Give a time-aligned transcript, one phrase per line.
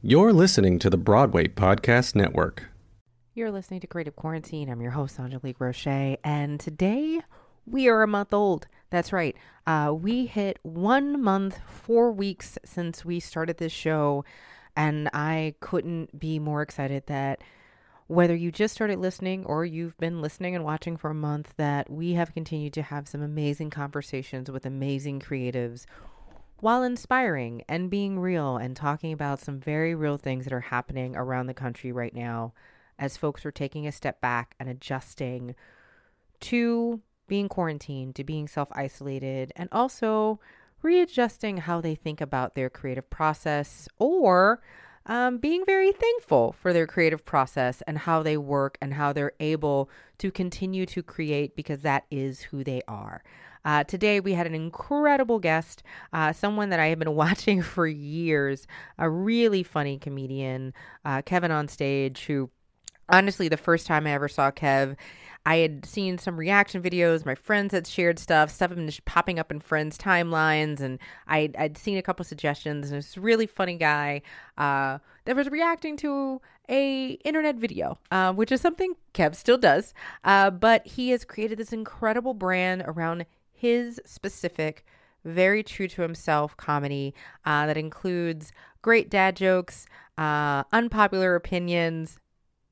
[0.00, 2.66] You're listening to the Broadway Podcast Network.
[3.34, 4.70] You're listening to Creative Quarantine.
[4.70, 5.88] I'm your host, Angelique Roche,
[6.22, 7.20] and today
[7.66, 8.68] we are a month old.
[8.90, 9.34] That's right.
[9.66, 14.24] Uh, we hit one month, four weeks since we started this show,
[14.76, 17.42] and I couldn't be more excited that
[18.06, 21.90] whether you just started listening or you've been listening and watching for a month, that
[21.90, 25.86] we have continued to have some amazing conversations with amazing creatives
[26.60, 31.16] while inspiring and being real and talking about some very real things that are happening
[31.16, 32.52] around the country right now
[32.98, 35.54] as folks are taking a step back and adjusting
[36.40, 40.40] to being quarantined, to being self isolated, and also
[40.82, 44.60] readjusting how they think about their creative process or
[45.06, 49.32] um, being very thankful for their creative process and how they work and how they're
[49.40, 49.88] able
[50.18, 53.22] to continue to create because that is who they are.
[53.68, 55.82] Uh, today, we had an incredible guest,
[56.14, 60.72] uh, someone that I have been watching for years, a really funny comedian,
[61.04, 62.48] uh, Kevin on stage, who
[63.10, 64.96] honestly, the first time I ever saw Kev,
[65.44, 67.26] I had seen some reaction videos.
[67.26, 68.50] My friends had shared stuff.
[68.50, 72.90] Stuff had been popping up in friends' timelines, and I'd, I'd seen a couple suggestions.
[72.90, 74.22] And this really funny guy
[74.56, 74.96] uh,
[75.26, 79.92] that was reacting to a internet video, uh, which is something Kev still does.
[80.24, 83.26] Uh, but he has created this incredible brand around
[83.58, 84.84] his specific,
[85.24, 87.14] very true to himself comedy
[87.44, 92.18] uh, that includes great dad jokes, uh, unpopular opinions,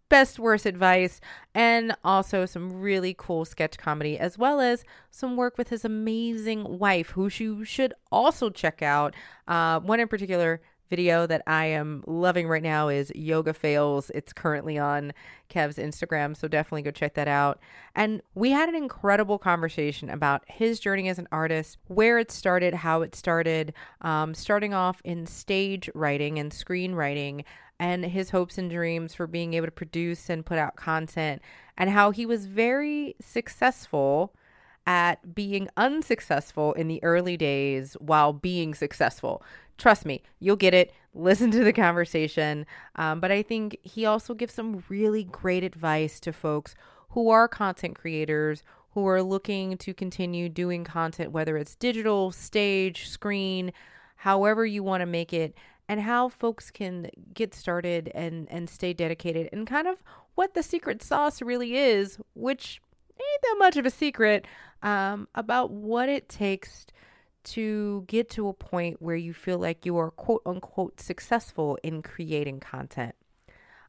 [0.09, 1.21] best worst advice,
[1.55, 6.79] and also some really cool sketch comedy, as well as some work with his amazing
[6.79, 9.15] wife, who you should also check out.
[9.49, 14.11] Uh, one in particular video that I am loving right now is Yoga Fails.
[14.15, 15.13] It's currently on
[15.49, 17.59] Kev's Instagram, so definitely go check that out.
[17.95, 22.75] And we had an incredible conversation about his journey as an artist, where it started,
[22.75, 27.45] how it started, um, starting off in stage writing and screenwriting,
[27.79, 31.43] and his hopes and dreams for being able to produce and put out content,
[31.77, 34.35] and how he was very successful
[34.87, 39.43] at being unsuccessful in the early days while being successful.
[39.79, 40.93] Trust me, you'll get it.
[41.15, 42.67] Listen to the conversation.
[42.95, 46.75] Um, but I think he also gives some really great advice to folks
[47.11, 53.09] who are content creators, who are looking to continue doing content, whether it's digital, stage,
[53.09, 53.73] screen,
[54.17, 55.55] however you want to make it,
[55.89, 60.03] and how folks can get started and, and stay dedicated, and kind of
[60.35, 62.83] what the secret sauce really is, which
[63.21, 64.47] ain't that much of a secret,
[64.83, 66.87] um, about what it takes
[67.45, 72.03] to get to a point where you feel like you are quote unquote successful in
[72.03, 73.15] creating content.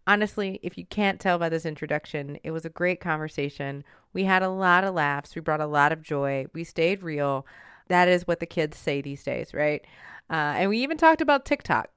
[0.05, 3.83] Honestly, if you can't tell by this introduction, it was a great conversation.
[4.13, 5.35] We had a lot of laughs.
[5.35, 6.45] We brought a lot of joy.
[6.53, 7.45] We stayed real.
[7.89, 9.83] That is what the kids say these days, right?
[10.29, 11.89] Uh, and we even talked about TikTok.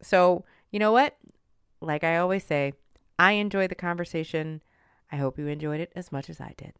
[0.00, 1.16] So, you know what?
[1.80, 2.72] Like I always say,
[3.18, 4.62] I enjoy the conversation.
[5.10, 6.72] I hope you enjoyed it as much as I did.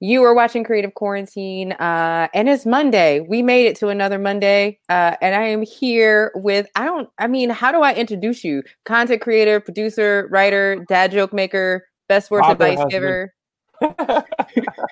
[0.00, 3.20] You are watching Creative Quarantine, uh, and it's Monday.
[3.20, 7.08] We made it to another Monday, uh, and I am here with I don't.
[7.18, 8.64] I mean, how do I introduce you?
[8.84, 12.90] Content creator, producer, writer, dad joke maker, best words advice husband.
[12.90, 13.34] giver.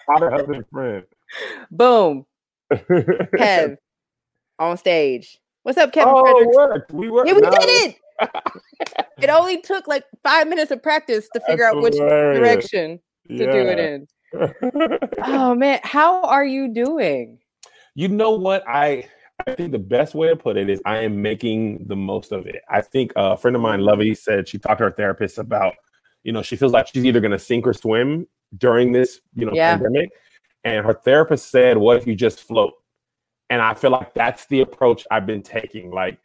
[0.06, 1.04] Father, husband, friend.
[1.70, 2.26] Boom.
[2.72, 3.76] Kev
[4.58, 5.40] on stage.
[5.64, 6.14] What's up, Kevin?
[6.16, 6.56] Oh, Fredericks?
[6.56, 6.92] worked.
[6.92, 7.28] We worked.
[7.28, 7.96] Yeah, we did it.
[9.20, 12.38] It only took like five minutes of practice to figure That's out which hilarious.
[12.38, 13.52] direction to yeah.
[13.52, 14.06] do it in
[15.24, 17.38] oh man, how are you doing?
[17.94, 18.66] You know what?
[18.66, 19.08] I
[19.46, 22.46] I think the best way to put it is I am making the most of
[22.46, 22.62] it.
[22.68, 23.88] I think a friend of mine, mm-hmm.
[23.88, 25.74] Lovey, said she talked to her therapist about,
[26.22, 29.46] you know, she feels like she's either going to sink or swim during this, you
[29.46, 29.76] know, yeah.
[29.76, 30.10] pandemic.
[30.64, 32.74] And her therapist said, "What if you just float?"
[33.50, 35.90] And I feel like that's the approach I've been taking.
[35.90, 36.18] Like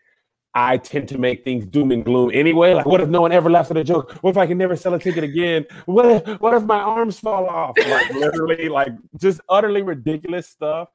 [0.58, 2.74] I tend to make things doom and gloom anyway.
[2.74, 4.14] Like, what if no one ever laughs at a joke?
[4.22, 5.68] What if I can never sell a ticket again?
[5.86, 7.78] What if, what if my arms fall off?
[7.78, 8.92] Like, literally, like
[9.22, 10.90] just utterly ridiculous stuff.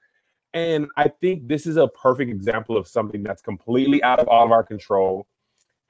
[0.52, 4.44] And I think this is a perfect example of something that's completely out of all
[4.44, 5.28] of our control.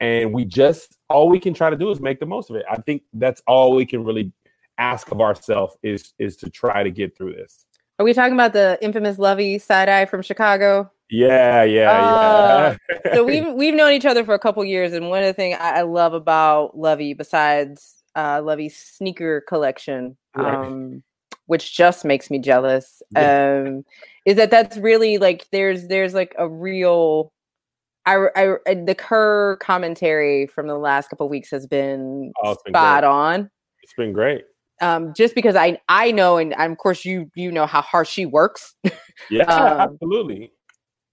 [0.01, 2.67] And we just, all we can try to do is make the most of it.
[2.71, 4.33] I think that's all we can really
[4.77, 7.65] ask of ourselves is, is to try to get through this.
[7.99, 10.91] Are we talking about the infamous Lovey side eye from Chicago?
[11.13, 13.15] Yeah, yeah, uh, yeah.
[13.15, 15.59] so we've we've known each other for a couple years, and one of the things
[15.61, 21.03] I, I love about Lovey, besides uh, Lovey's sneaker collection, um,
[21.47, 23.85] which just makes me jealous, um,
[24.25, 27.31] is that that's really like there's there's like a real.
[28.07, 33.03] I, I the Kerr commentary from the last couple weeks has been, oh, been spot
[33.03, 33.09] great.
[33.09, 33.51] on.
[33.83, 34.45] It's been great.
[34.81, 38.09] Um, just because I I know, and, and of course you you know how hard
[38.09, 38.75] she works.
[39.31, 40.51] Yeah, um, absolutely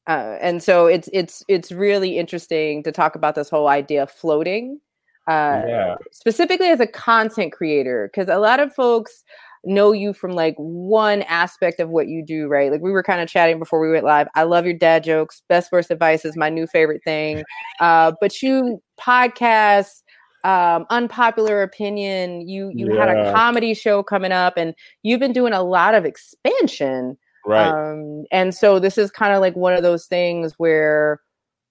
[0.10, 4.10] Uh, and so it's it's it's really interesting to talk about this whole idea of
[4.10, 4.80] floating,
[5.28, 5.96] uh, yeah.
[6.12, 9.24] specifically as a content creator, because a lot of folks
[9.64, 12.72] know you from like one aspect of what you do, right?
[12.72, 14.28] Like we were kind of chatting before we went live.
[14.34, 15.44] I love your dad jokes.
[15.48, 17.44] Best worst advice is my new favorite thing.
[17.80, 20.02] Uh, but you podcast,
[20.44, 22.48] um, unpopular opinion.
[22.48, 23.06] You you yeah.
[23.06, 24.74] had a comedy show coming up, and
[25.04, 27.16] you've been doing a lot of expansion.
[27.46, 27.68] Right.
[27.68, 31.22] Um, and so this is kind of like one of those things where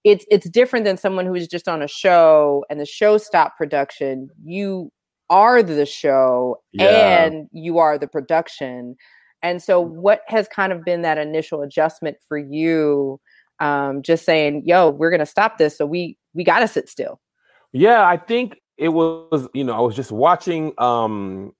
[0.04, 4.28] it's it's different than someone who's just on a show and the show stopped production.
[4.44, 4.90] You
[5.30, 7.24] are the show yeah.
[7.24, 8.96] and you are the production.
[9.42, 13.20] And so, what has kind of been that initial adjustment for you?
[13.60, 17.20] Um, just saying, "Yo, we're gonna stop this," so we we gotta sit still.
[17.72, 19.48] Yeah, I think it was.
[19.54, 20.72] You know, I was just watching.
[20.78, 21.52] Um,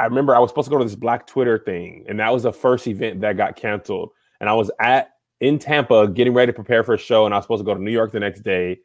[0.00, 2.44] I remember I was supposed to go to this Black Twitter thing, and that was
[2.44, 4.10] the first event that got canceled.
[4.40, 5.10] And I was at
[5.40, 7.74] in Tampa getting ready to prepare for a show, and I was supposed to go
[7.74, 8.80] to New York the next day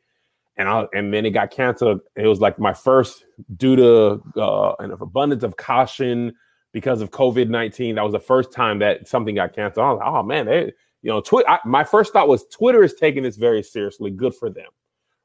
[0.57, 2.01] and I and then it got canceled.
[2.15, 3.25] It was like my first
[3.57, 6.33] due to uh, an abundance of caution
[6.71, 7.95] because of COVID nineteen.
[7.95, 9.85] That was the first time that something got canceled.
[9.85, 11.59] I was like, oh man, they, you know, Twitter.
[11.65, 14.11] My first thought was Twitter is taking this very seriously.
[14.11, 14.69] Good for them,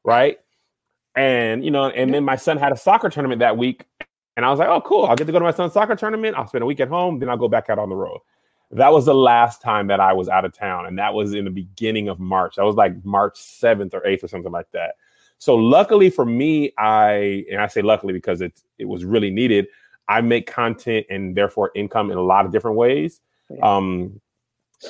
[0.04, 0.38] right?
[1.14, 3.86] And you know, and then my son had a soccer tournament that week,
[4.36, 6.36] and I was like, oh cool, I'll get to go to my son's soccer tournament.
[6.36, 8.20] I'll spend a week at home, then I'll go back out on the road.
[8.72, 11.44] That was the last time that I was out of town, and that was in
[11.44, 12.56] the beginning of March.
[12.56, 14.94] That was like March seventh or eighth or something like that.
[15.38, 19.66] So luckily for me, I and I say luckily because it it was really needed.
[20.08, 23.20] I make content and therefore income in a lot of different ways.
[23.48, 23.76] Yeah.
[23.76, 24.20] Um,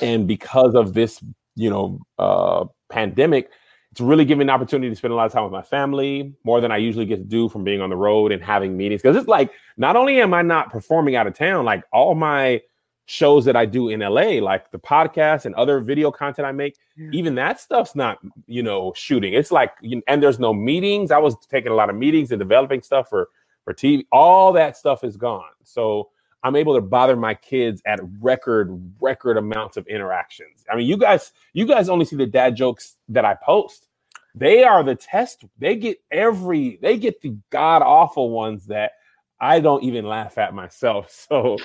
[0.01, 1.23] and because of this,
[1.55, 3.49] you know, uh, pandemic,
[3.91, 6.33] it's really giving me an opportunity to spend a lot of time with my family,
[6.43, 9.01] more than I usually get to do from being on the road and having meetings.
[9.01, 12.61] Because it's like not only am I not performing out of town, like all my
[13.05, 16.77] shows that I do in LA, like the podcast and other video content I make,
[16.95, 17.09] yeah.
[17.11, 19.33] even that stuff's not, you know, shooting.
[19.33, 19.73] It's like,
[20.07, 21.11] and there's no meetings.
[21.11, 23.27] I was taking a lot of meetings and developing stuff for
[23.63, 24.05] for TV.
[24.11, 25.51] All that stuff is gone.
[25.63, 26.09] So
[26.43, 30.65] I'm able to bother my kids at record record amounts of interactions.
[30.71, 33.87] I mean, you guys, you guys only see the dad jokes that I post.
[34.33, 35.45] They are the test.
[35.59, 36.79] They get every.
[36.81, 38.93] They get the god awful ones that
[39.39, 41.27] I don't even laugh at myself.
[41.31, 41.57] So,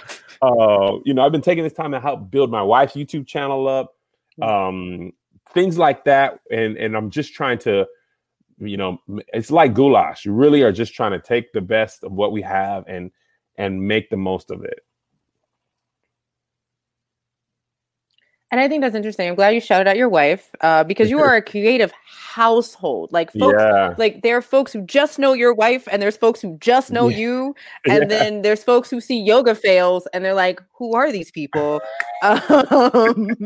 [0.43, 3.69] uh, you know, I've been taking this time to help build my wife's YouTube channel
[3.69, 3.95] up,
[4.41, 4.49] mm.
[4.49, 5.13] um,
[5.53, 7.87] things like that, and and I'm just trying to,
[8.59, 8.99] you know,
[9.33, 10.25] it's like goulash.
[10.25, 13.11] You really are just trying to take the best of what we have and
[13.59, 14.81] and make the most of it.
[18.53, 19.29] And I think that's interesting.
[19.29, 23.13] I'm glad you shouted out your wife uh, because you are a creative household.
[23.13, 23.95] Like folks, yeah.
[23.99, 27.09] like there are folks who just know your wife, and there's folks who just know
[27.09, 27.17] yeah.
[27.17, 27.55] you,
[27.89, 28.19] and yeah.
[28.19, 31.81] then there's folks who see yoga fails, and they're like, "Who are these people?"
[32.23, 33.37] um,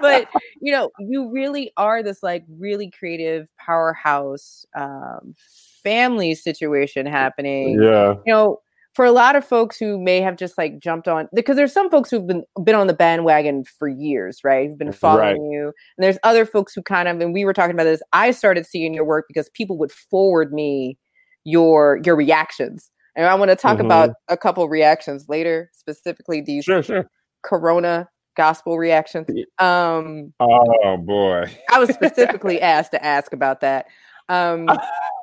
[0.00, 0.28] but
[0.60, 5.36] you know, you really are this like really creative powerhouse um,
[5.84, 7.80] family situation happening.
[7.80, 8.60] Yeah, you know
[8.94, 11.90] for a lot of folks who may have just like jumped on because there's some
[11.90, 14.68] folks who've been been on the bandwagon for years, right?
[14.68, 15.50] Who've been following right.
[15.50, 15.72] you.
[15.96, 18.02] And there's other folks who kind of and we were talking about this.
[18.12, 20.98] I started seeing your work because people would forward me
[21.44, 22.90] your your reactions.
[23.16, 23.86] And I want to talk mm-hmm.
[23.86, 27.10] about a couple reactions later, specifically these sure, sure.
[27.42, 29.26] corona gospel reactions.
[29.58, 31.50] Um Oh boy.
[31.70, 33.86] I was specifically asked to ask about that.
[34.28, 34.68] Um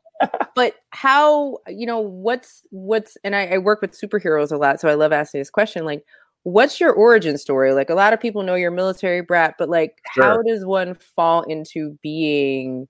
[0.56, 4.90] but how you know what's what's and I, I, work with superheroes a lot so
[4.90, 6.04] i love asking this question like
[6.44, 7.74] what's your origin story?
[7.74, 10.24] Like a lot of people know you're a military brat but like sure.
[10.24, 12.88] how does one fall into being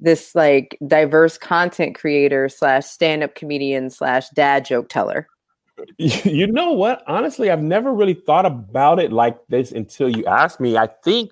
[0.00, 5.26] this like diverse content creator slash stand-up comedian slash dad joke teller?
[5.96, 7.04] You know what?
[7.06, 10.76] Honestly i've never really thought about it like this until you asked me.
[10.76, 11.30] I think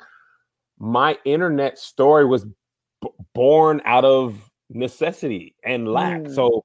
[0.79, 6.23] my internet story was b- born out of necessity and lack.
[6.23, 6.35] Mm.
[6.35, 6.65] So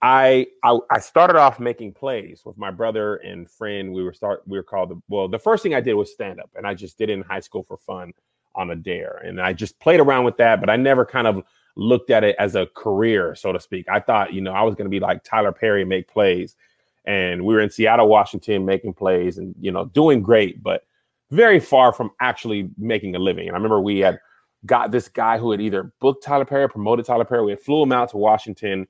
[0.00, 3.92] I, I, I started off making plays with my brother and friend.
[3.92, 5.28] We were start we were called the well.
[5.28, 7.40] The first thing I did was stand up, and I just did it in high
[7.40, 8.12] school for fun
[8.54, 10.60] on a dare, and I just played around with that.
[10.60, 11.44] But I never kind of
[11.76, 13.88] looked at it as a career, so to speak.
[13.88, 16.56] I thought you know I was going to be like Tyler Perry and make plays,
[17.04, 20.84] and we were in Seattle, Washington, making plays and you know doing great, but
[21.30, 23.46] very far from actually making a living.
[23.46, 24.18] And I remember we had
[24.66, 27.44] got this guy who had either booked Tyler Perry promoted Tyler Perry.
[27.44, 28.86] We flew him out to Washington,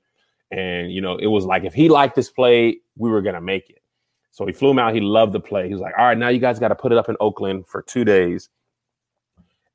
[0.51, 3.69] and you know, it was like if he liked this play, we were gonna make
[3.69, 3.81] it.
[4.31, 4.93] So he flew him out.
[4.93, 5.67] He loved the play.
[5.67, 7.67] He was like, "All right, now you guys got to put it up in Oakland
[7.67, 8.49] for two days,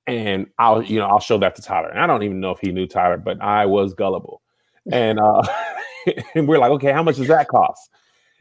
[0.06, 2.58] and I'll, you know, I'll show that to Tyler." And I don't even know if
[2.60, 4.42] he knew Tyler, but I was gullible,
[4.90, 5.42] and uh,
[6.34, 7.90] and we're like, "Okay, how much does that cost?"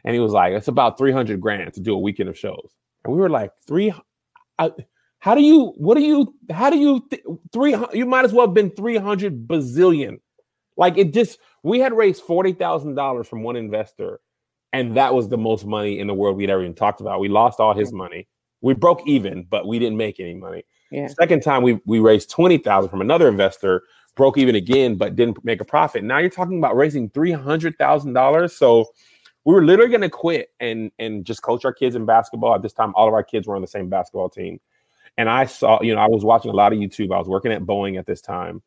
[0.03, 2.77] And he was like, "It's about three hundred grand to do a weekend of shows."
[3.07, 3.93] And we were like, three.
[4.59, 4.71] I,
[5.19, 5.73] How do you?
[5.77, 6.33] What do you?
[6.51, 7.05] How do you?
[7.09, 7.75] Th- three.
[7.93, 10.19] You might as well have been three hundred bazillion.
[10.75, 11.39] Like it just.
[11.63, 14.19] We had raised forty thousand dollars from one investor,
[14.73, 17.19] and that was the most money in the world we'd ever even talked about.
[17.19, 18.27] We lost all his money.
[18.61, 20.63] We broke even, but we didn't make any money.
[20.91, 21.07] Yeah.
[21.07, 23.83] Second time we we raised twenty thousand from another investor,
[24.15, 26.03] broke even again, but didn't make a profit.
[26.03, 28.55] Now you're talking about raising three hundred thousand dollars.
[28.55, 28.85] So
[29.45, 32.55] we were literally going to quit and and just coach our kids in basketball.
[32.55, 34.59] At this time, all of our kids were on the same basketball team.
[35.17, 37.13] And I saw, you know, I was watching a lot of YouTube.
[37.13, 38.61] I was working at Boeing at this time,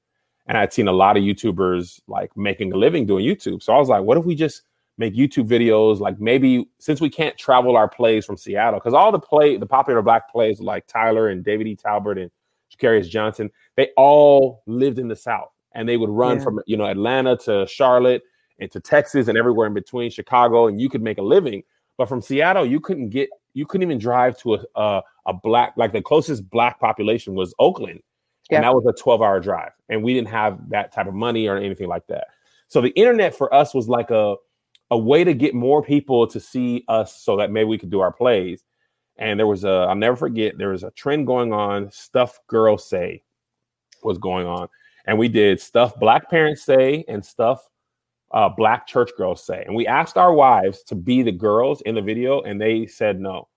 [0.46, 3.62] and I'd seen a lot of YouTubers like making a living doing YouTube.
[3.62, 4.62] So I was like, what if we just
[4.98, 6.00] make YouTube videos?
[6.00, 9.66] Like maybe since we can't travel our plays from Seattle, because all the play, the
[9.66, 11.76] popular black plays like Tyler and David E.
[11.76, 12.30] Talbert and
[12.76, 16.44] Je'Caryous Johnson, they all lived in the South, and they would run Yeah.
[16.44, 18.22] from you know Atlanta to Charlotte
[18.58, 21.62] and to Texas and everywhere in between, Chicago, and you could make a living.
[21.96, 25.74] But from Seattle, you couldn't get, you couldn't even drive to a a, a black,
[25.76, 28.00] like the closest black population was Oakland,
[28.50, 28.58] Yeah.
[28.58, 31.48] and that was a twelve hour drive, and we didn't have that type of money
[31.48, 32.28] or anything like that.
[32.68, 34.36] So the internet for us was like a
[34.92, 38.00] a way to get more people to see us, so that maybe we could do
[38.00, 38.64] our plays.
[39.18, 41.90] And there was a, I'll never forget, there was a trend going on.
[41.90, 43.22] Stuff girls say
[44.02, 44.68] was going on,
[45.06, 47.68] and we did stuff black parents say and stuff
[48.32, 49.62] uh, black church girls say.
[49.66, 53.20] And we asked our wives to be the girls in the video, and they said
[53.20, 53.48] no.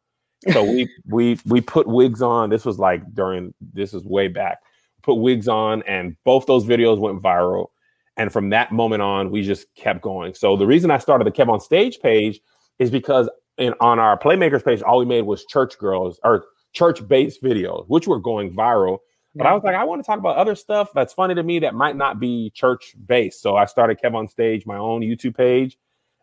[0.51, 2.49] So we we we put wigs on.
[2.49, 4.59] This was like during this is way back.
[5.01, 7.67] Put wigs on, and both those videos went viral.
[8.15, 10.35] And from that moment on, we just kept going.
[10.35, 12.39] So the reason I started the Kev on Stage page
[12.77, 17.07] is because in on our Playmakers page, all we made was church girls or church
[17.07, 18.99] based videos, which were going viral.
[19.35, 21.59] But I was like, I want to talk about other stuff that's funny to me
[21.59, 23.41] that might not be church based.
[23.41, 25.77] So I started Kev on Stage, my own YouTube page,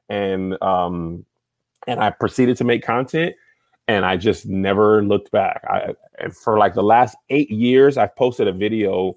[0.08, 1.24] and um,
[1.88, 3.34] and I proceeded to make content,
[3.88, 5.62] and I just never looked back.
[5.68, 9.16] I and for like the last eight years, I've posted a video,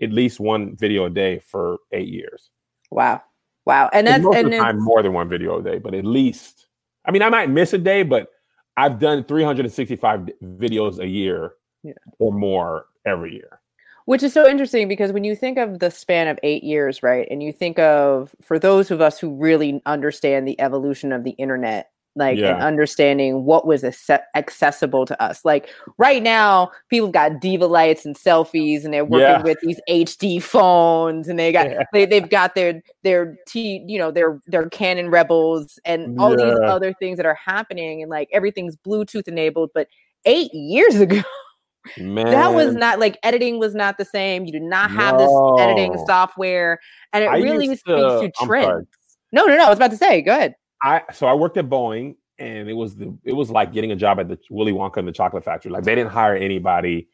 [0.00, 2.50] at least one video a day for eight years.
[2.90, 3.22] Wow.
[3.64, 3.90] Wow.
[3.92, 5.94] And And that's most and of the time, more than one video a day, but
[5.94, 6.66] at least.
[7.04, 8.28] I mean, I might miss a day, but
[8.76, 11.92] I've done 365 videos a year Yeah.
[12.18, 13.58] or more every year.
[14.04, 17.26] Which is so interesting because when you think of the span of eight years, right,
[17.30, 21.30] and you think of for those of us who really understand the evolution of the
[21.32, 22.54] internet, like Yeah.
[22.54, 25.44] and understanding what was acce- accessible to us.
[25.44, 29.42] Like right now, people got diva lights and selfies, and they're working Yeah.
[29.42, 31.84] with these HD phones, and they got Yeah.
[31.92, 36.58] they, they've got their their T, you know, their their Canon Rebels and all these
[36.64, 39.70] other things that are happening, and like everything's Bluetooth enabled.
[39.72, 39.86] But
[40.24, 41.22] eight years ago
[41.98, 44.44] Man, that was not like editing was not the same.
[44.44, 46.78] You did not have this editing software,
[47.12, 48.86] and it I really speaks to- to trends.
[49.32, 49.64] No, no, no.
[49.66, 50.54] I was about to say, go ahead.
[50.82, 53.96] I so I worked at Boeing, and it was the it was like getting a
[53.96, 55.70] job at the Willy Wonka and the Chocolate Factory.
[55.72, 57.08] Like they didn't hire anybody.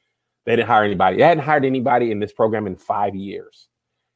[0.44, 1.16] They didn't hire anybody.
[1.18, 3.68] They hadn't hired anybody in this program in five years,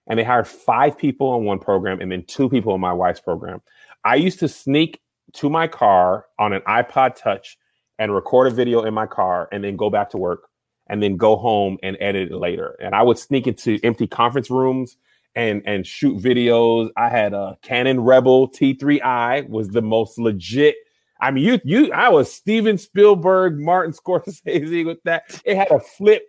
[0.07, 3.21] and they hired five people on one program and then two people on my wife's
[3.21, 3.61] program.
[4.05, 5.01] I used to sneak
[5.35, 7.57] to my car on an iPod Touch
[8.03, 10.49] and record a video in my car, and then go back to work,
[10.89, 12.77] and then go home and edit it later.
[12.83, 14.97] And I would sneak into empty conference rooms
[15.37, 16.91] and and shoot videos.
[16.97, 20.75] I had a Canon Rebel T3i was the most legit.
[21.21, 25.23] I mean, you you I was Steven Spielberg, Martin Scorsese with that.
[25.45, 26.25] It had a flip,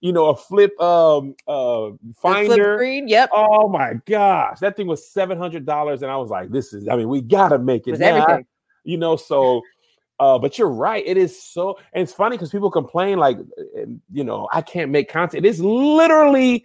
[0.00, 2.76] you know, a flip um uh The flip finder.
[2.76, 3.30] screen, yep.
[3.32, 6.86] Oh my gosh, that thing was seven hundred dollars, and I was like, "This is.
[6.88, 8.46] I mean, we gotta make it was now." everything.
[8.84, 9.62] You know, so.
[10.18, 11.04] Uh, but you're right.
[11.06, 14.90] It is so, and it's funny because people complain like, uh, you know, I can't
[14.90, 15.44] make content.
[15.44, 16.64] It is literally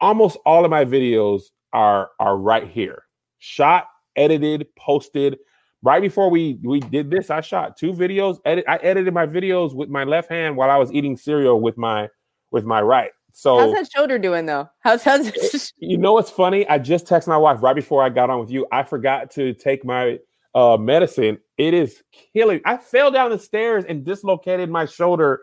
[0.00, 1.42] almost all of my videos
[1.72, 3.04] are are right here,
[3.38, 5.38] shot, edited, posted.
[5.82, 8.38] Right before we we did this, I shot two videos.
[8.44, 8.64] Edit.
[8.68, 12.08] I edited my videos with my left hand while I was eating cereal with my
[12.50, 13.12] with my right.
[13.32, 14.68] So How's that shoulder doing though?
[14.80, 15.72] How's how's it?
[15.78, 16.68] you know what's funny?
[16.68, 18.66] I just texted my wife right before I got on with you.
[18.72, 20.18] I forgot to take my
[20.54, 21.38] uh, medicine.
[21.58, 22.02] It is
[22.32, 22.60] killing.
[22.64, 25.42] I fell down the stairs and dislocated my shoulder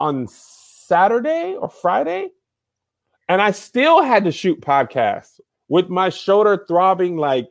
[0.00, 2.28] on Saturday or Friday,
[3.28, 7.48] and I still had to shoot podcasts with my shoulder throbbing like.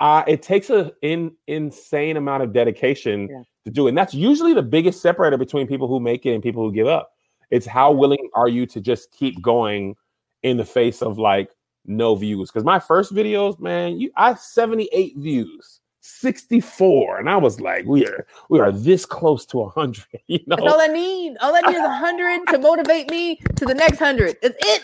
[0.00, 3.42] Uh, it takes an in, insane amount of dedication Yeah.
[3.64, 3.90] to do it.
[3.90, 6.88] And that's usually the biggest separator between people who make it and people who give
[6.88, 7.12] up.
[7.50, 9.94] It's how willing are you to just keep going
[10.42, 11.50] in the face of like
[11.86, 12.50] no views.
[12.50, 17.18] Because my first videos, man, you I have 78 views, 64.
[17.18, 20.04] And I was like, we are we are this close to 100.
[20.26, 21.36] You That's all I need.
[21.40, 24.36] All I need is a hundred to motivate me to the next hundred.
[24.42, 24.82] That's it.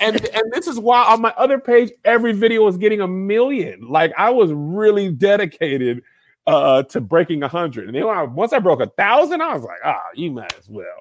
[0.00, 3.86] and and this is why on my other page, every video was getting a million.
[3.88, 6.02] Like I was really dedicated
[6.46, 7.86] uh to breaking a hundred.
[7.88, 10.68] And then I, once I broke a thousand, I was like, ah, you might as
[10.68, 10.98] well.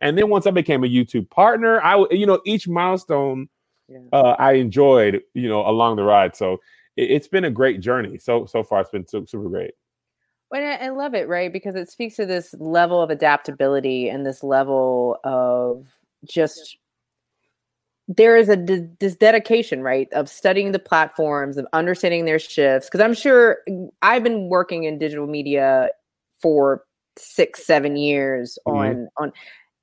[0.00, 3.48] and then once I became a YouTube partner, I you know each milestone
[3.88, 3.98] Yeah.
[4.12, 6.36] uh, I enjoyed you know along the ride.
[6.36, 6.58] So
[6.96, 8.18] it, it's been a great journey.
[8.18, 9.74] So so far, it's been super great.
[10.50, 11.52] Well, I, I love it, right?
[11.52, 15.86] Because it speaks to this level of adaptability and this level of
[16.24, 16.78] just
[18.06, 22.88] there is a d- this dedication, right, of studying the platforms, of understanding their shifts.
[22.88, 23.58] Because I'm sure
[24.02, 25.90] I've been working in digital media
[26.40, 26.84] for
[27.16, 28.72] six, seven years Mhm.
[28.74, 29.32] on on,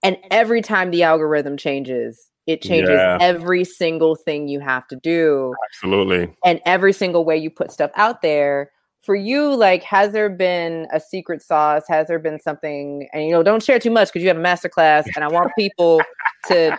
[0.04, 3.18] and every time the algorithm changes, it changes Yeah.
[3.22, 6.34] every single thing you have to do Absolutely.
[6.46, 10.86] and every single way you put stuff out there for you like has there been
[10.94, 14.22] a secret sauce has there been something and you know don't share too much because
[14.22, 16.02] you have a master class and i want people
[16.46, 16.78] to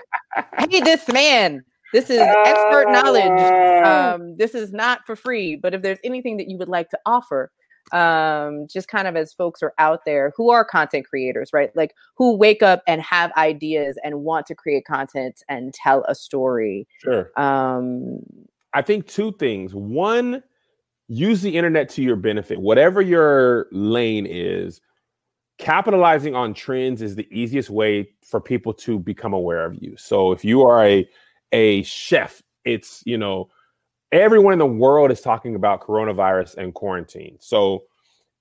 [0.58, 5.82] hey this man this is expert knowledge um, this is not for free but if
[5.82, 7.50] there's anything that you would like to offer
[7.92, 11.94] um, just kind of as folks are out there who are content creators right like
[12.16, 16.86] who wake up and have ideas and want to create content and tell a story
[17.02, 17.30] sure.
[17.36, 18.18] um,
[18.74, 19.74] I think two things.
[19.74, 20.42] One,
[21.08, 22.60] use the internet to your benefit.
[22.60, 24.80] Whatever your lane is,
[25.58, 29.94] capitalizing on trends is the easiest way for people to become aware of you.
[29.96, 31.08] So if you are a
[31.52, 33.50] a chef, it's, you know,
[34.12, 37.36] everyone in the world is talking about coronavirus and quarantine.
[37.40, 37.84] So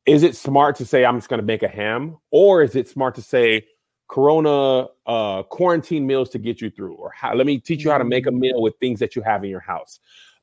[0.05, 2.87] is it smart to say I'm just going to make a ham or is it
[2.87, 3.65] smart to say
[4.09, 7.97] corona uh quarantine meals to get you through or how, let me teach you how
[7.97, 9.99] to make a meal with things that you have in your house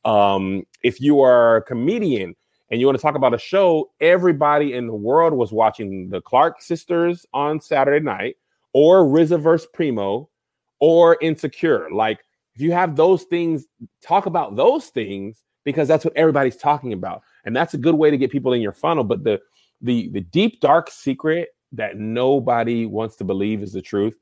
[0.07, 2.35] um if you are a comedian
[2.71, 6.23] and you want to talk about a show everybody in the world was watching the
[6.23, 8.39] clark sisters on saturday night
[8.73, 10.31] or RZA versus primo
[10.79, 12.21] or insecure like
[12.59, 13.67] if you have those things
[14.03, 17.23] talk about those things because that's what everybody's talking about.
[17.45, 19.05] And that's a good way to get people in your funnel.
[19.05, 19.41] But the
[19.81, 24.17] the the deep dark secret that nobody wants to believe is the truth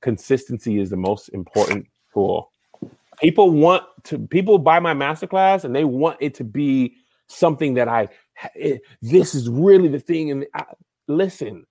[0.00, 2.50] consistency is the most important tool.
[3.20, 6.96] People want to people buy my masterclass and they want it to be
[7.28, 8.08] something that i
[8.56, 10.32] it, this is really the thing.
[10.32, 10.64] And I,
[11.06, 11.66] listen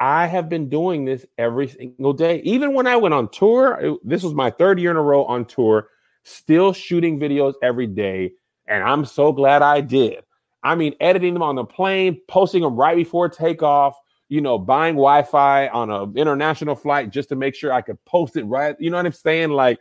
[0.00, 2.40] i have been doing this every single day.
[2.44, 5.44] Even when i went on tour this was my third year in a row on
[5.44, 5.88] tour
[6.24, 8.32] still shooting videos every day
[8.66, 10.22] and i'm so glad i did.
[10.62, 14.94] I mean editing them on the plane posting them right before takeoff you know buying
[14.94, 18.90] wi-fi on a international flight just to make sure i could post it right you
[18.90, 19.50] know what i'm saying?
[19.50, 19.78] Like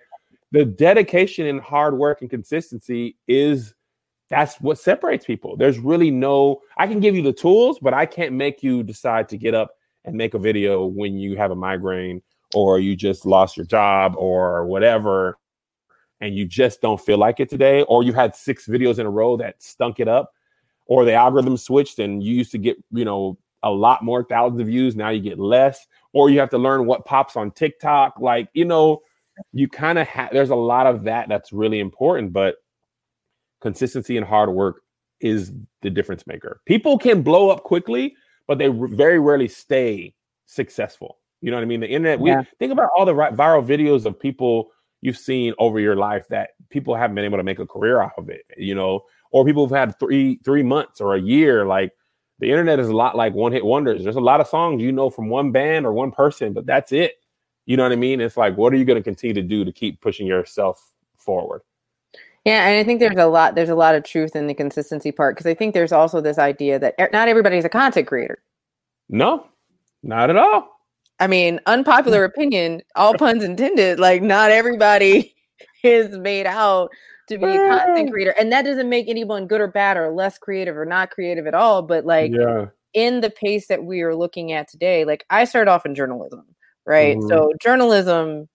[0.51, 3.73] the dedication and hard work and consistency is
[4.29, 5.55] that's what separates people.
[5.55, 9.29] There's really no I can give you the tools, but I can't make you decide
[9.29, 9.71] to get up
[10.07, 12.21] and make a video when you have a migraine
[12.55, 15.37] or you just lost your job or whatever
[16.21, 19.09] and you just don't feel like it today or you had six videos in a
[19.09, 20.31] row that stunk it up
[20.85, 24.61] or the algorithm switched and you used to get, you know, a lot more thousands
[24.61, 28.17] of views, now you get less or you have to learn what pops on TikTok
[28.19, 29.01] like, you know,
[29.51, 32.55] you kind of have there's a lot of that that's really important but
[33.61, 34.81] consistency and hard work
[35.19, 36.61] is the difference maker.
[36.65, 38.15] People can blow up quickly
[38.47, 40.13] but they r- very rarely stay
[40.45, 42.43] successful you know what i mean the internet we Yeah.
[42.59, 46.95] think about all the viral videos of people you've seen over your life that people
[46.95, 49.77] haven't been able to make a career out of it you know or people who've
[49.77, 51.91] had three three months or a year like
[52.39, 54.91] the internet is a lot like one hit wonders there's a lot of songs you
[54.91, 57.15] know from one band or one person but that's it
[57.67, 58.21] you know what I mean?
[58.21, 61.61] It's like, what are you going to continue to do to keep pushing yourself forward?
[62.47, 65.11] Yeah, and I think there's a lot there's a lot of truth in the consistency
[65.11, 68.41] part because I think there's also this idea that not everybody's a content creator.
[69.09, 69.47] No,
[70.01, 70.69] not at all.
[71.19, 75.35] I mean, unpopular opinion, all puns intended, like not everybody
[75.83, 76.89] is made out
[77.27, 78.33] to be a content creator.
[78.39, 81.53] And that doesn't make anyone good or bad or less creative or not creative at
[81.53, 85.43] all, but like yeah, in the pace that we are looking at today, like I
[85.43, 86.45] started off in journalism,
[86.85, 87.17] right?
[87.17, 87.27] Mhm.
[87.27, 88.47] So journalism,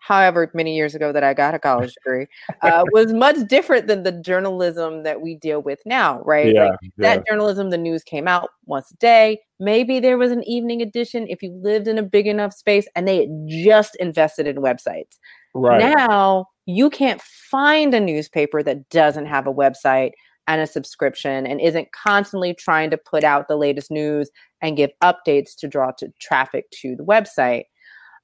[0.00, 2.26] however many years ago that I got a college degree,
[2.62, 6.54] uh, was much different than the journalism that we deal with now, right?
[6.54, 6.90] yeah, Like, yeah.
[6.98, 9.40] that journalism, the news came out once a day.
[9.58, 13.06] Maybe there was an evening edition if you lived in a big enough space and
[13.06, 15.18] they had just invested in websites.
[15.54, 15.80] right.
[15.80, 20.12] Now you can't find a newspaper that doesn't have a website
[20.46, 24.90] and a subscription and isn't constantly trying to put out the latest news and give
[25.02, 27.64] updates to draw to traffic to the website.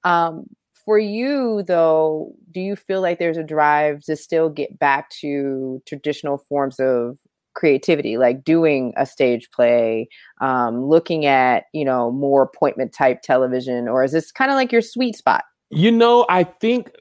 [0.04, 0.46] Um,
[0.86, 5.82] for you, though, do you feel like there's a drive to still get back to
[5.84, 7.18] traditional forms of
[7.54, 10.08] creativity, like doing a stage play,
[10.40, 14.70] um, looking at you know more appointment type television, or is this kind of like
[14.70, 15.42] your sweet spot?
[15.70, 16.92] You know, I think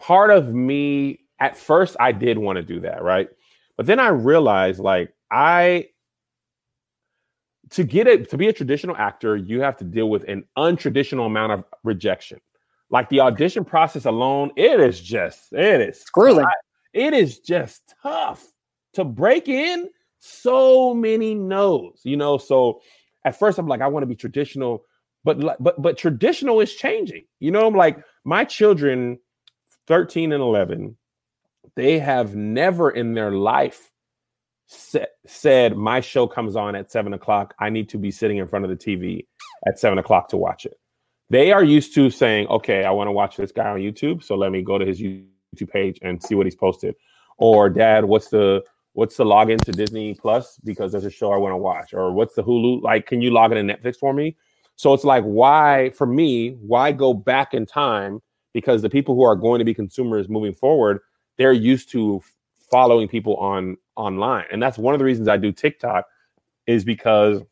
[0.00, 3.28] part of me at first I did want to do that, right?
[3.76, 5.86] But then I realized like I
[7.70, 11.26] to get it to be a traditional actor, you have to deal with an untraditional
[11.26, 12.40] amount of rejection.
[12.90, 16.46] Like the audition process alone, it is just it is grueling.
[16.92, 18.44] It is just tough
[18.94, 19.88] to break in.
[20.18, 22.38] So many no's, you know.
[22.38, 22.80] So
[23.24, 24.84] at first, I'm like, I want to be traditional,
[25.24, 27.24] but but but traditional is changing.
[27.40, 29.18] You know, I'm like my children,
[29.88, 30.96] 13 and 11,
[31.74, 33.90] they have never in their life
[34.68, 37.54] said my show comes on at seven o'clock.
[37.58, 39.26] I need to be sitting in front of the TV
[39.66, 40.78] at seven o'clock to watch it.
[41.28, 44.22] They are used to saying, okay, I want to watch this guy on YouTube.
[44.22, 46.94] So let me go to his YouTube page and see what he's posted.
[47.38, 48.62] Or dad, what's the
[48.92, 51.92] what's the login to Disney Plus because there's a show I want to watch?
[51.92, 52.82] Or what's the Hulu?
[52.82, 54.36] Like, can you log in to Netflix for me?
[54.76, 58.22] So it's like, why, for me, why go back in time?
[58.52, 61.00] Because the people who are going to be consumers moving forward,
[61.36, 62.22] they're used to
[62.70, 64.44] following people on online.
[64.50, 66.06] And that's one of the reasons I do TikTok
[66.66, 67.42] is because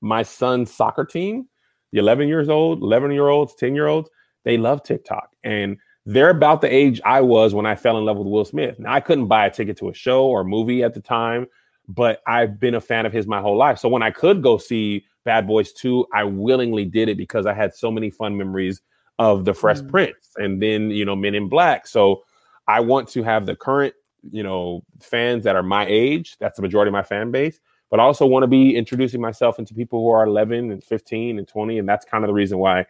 [0.00, 1.48] my son's soccer team,
[1.92, 4.10] the 11 years old, 11 year olds, 10 year olds,
[4.44, 5.30] they love TikTok.
[5.44, 8.78] And they're about the age I was when I fell in love with Will Smith.
[8.78, 11.46] Now, I couldn't buy a ticket to a show or a movie at the time,
[11.88, 13.78] but I've been a fan of his my whole life.
[13.78, 17.52] So when I could go see Bad Boys 2, I willingly did it because I
[17.52, 18.80] had so many fun memories
[19.18, 19.90] of the Fresh mm.
[19.90, 21.86] Prince and then, you know, Men in Black.
[21.86, 22.22] So
[22.66, 23.94] I want to have the current
[24.30, 28.00] you know fans that are my age that's the majority of my fan base but
[28.00, 31.46] I also want to be introducing myself into people who are 11 and 15 and
[31.46, 32.86] 20 and that's kind of the reason why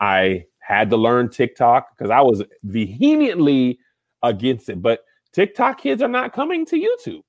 [0.00, 3.78] i had to learn tiktok because i was vehemently
[4.24, 7.22] against it but tiktok kids are not coming to youtube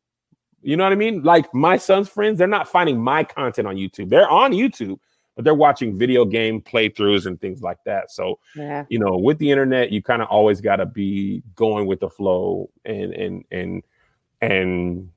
[0.64, 3.76] you know what i mean like my son's friends they're not finding my content on
[3.76, 4.98] youtube they're on youtube
[5.36, 8.10] but they're watching video game playthroughs and things like that.
[8.10, 8.86] So, yeah.
[8.90, 12.10] you know, with the internet, you kind of always got to be going with the
[12.10, 13.84] flow and and and
[14.42, 15.10] and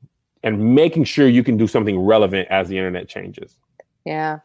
[0.42, 3.56] and making sure you can do something relevant as the internet changes.
[4.04, 4.38] Yeah.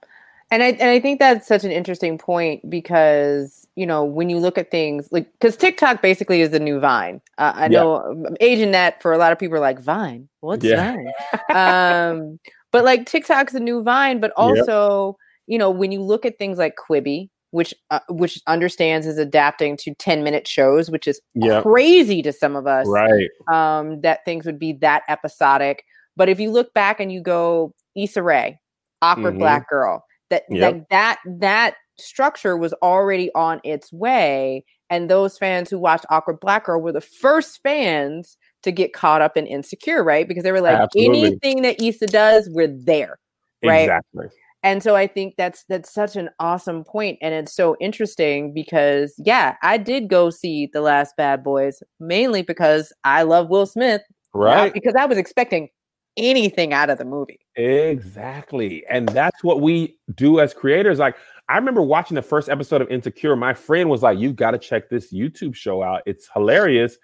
[0.52, 4.38] And I and I think that's such an interesting point because you know when you
[4.38, 7.22] look at things like because TikTok basically is the new Vine.
[7.38, 8.36] Uh, I know yeah.
[8.40, 10.30] Asian net for a lot of people are like Vine.
[10.42, 10.96] What's yeah.
[10.96, 11.12] Vine?
[11.56, 12.40] um,
[12.72, 16.58] but like TikTok's the new Vine, but also you know, when you look at things
[16.58, 21.62] like Quibi, which uh, which understands is adapting to 10 minute shows, which is yep.
[21.62, 22.88] crazy to some of us.
[22.88, 23.30] Right.
[23.52, 25.84] Um, that things would be that episodic.
[26.18, 28.58] But if you look back and you go Issa Rae,
[29.04, 29.40] awkward mm-hmm.
[29.40, 30.74] black girl, that yep.
[30.74, 34.66] like that that structure was already on its way.
[34.90, 39.22] And those fans who watched Awkward Black Girl were the first fans to get caught
[39.22, 40.28] up in insecure, right?
[40.28, 41.26] Because they were like, Absolutely.
[41.26, 43.18] anything that Issa does, we're there.
[43.64, 43.84] Right.
[43.84, 44.28] Exactly
[44.64, 49.14] and so i think that's that's such an awesome point and it's so interesting because
[49.20, 54.02] yeah i did go see the last bad boys mainly because i love will smith
[54.34, 54.74] right.
[54.74, 55.70] because i was expecting
[56.16, 57.40] anything out of the movie.
[57.56, 61.16] Exactly and that's what we do as creators like
[61.50, 64.58] i remember watching the first episode of insecure my friend was like you've got to
[64.58, 66.98] check this youtube show out it's hilarious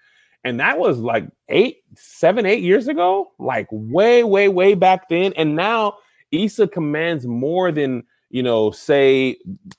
[0.43, 5.34] and that was like eight seven eight years ago like way way way back then
[5.38, 5.95] and now
[6.31, 9.37] Issa commands more than you know, say,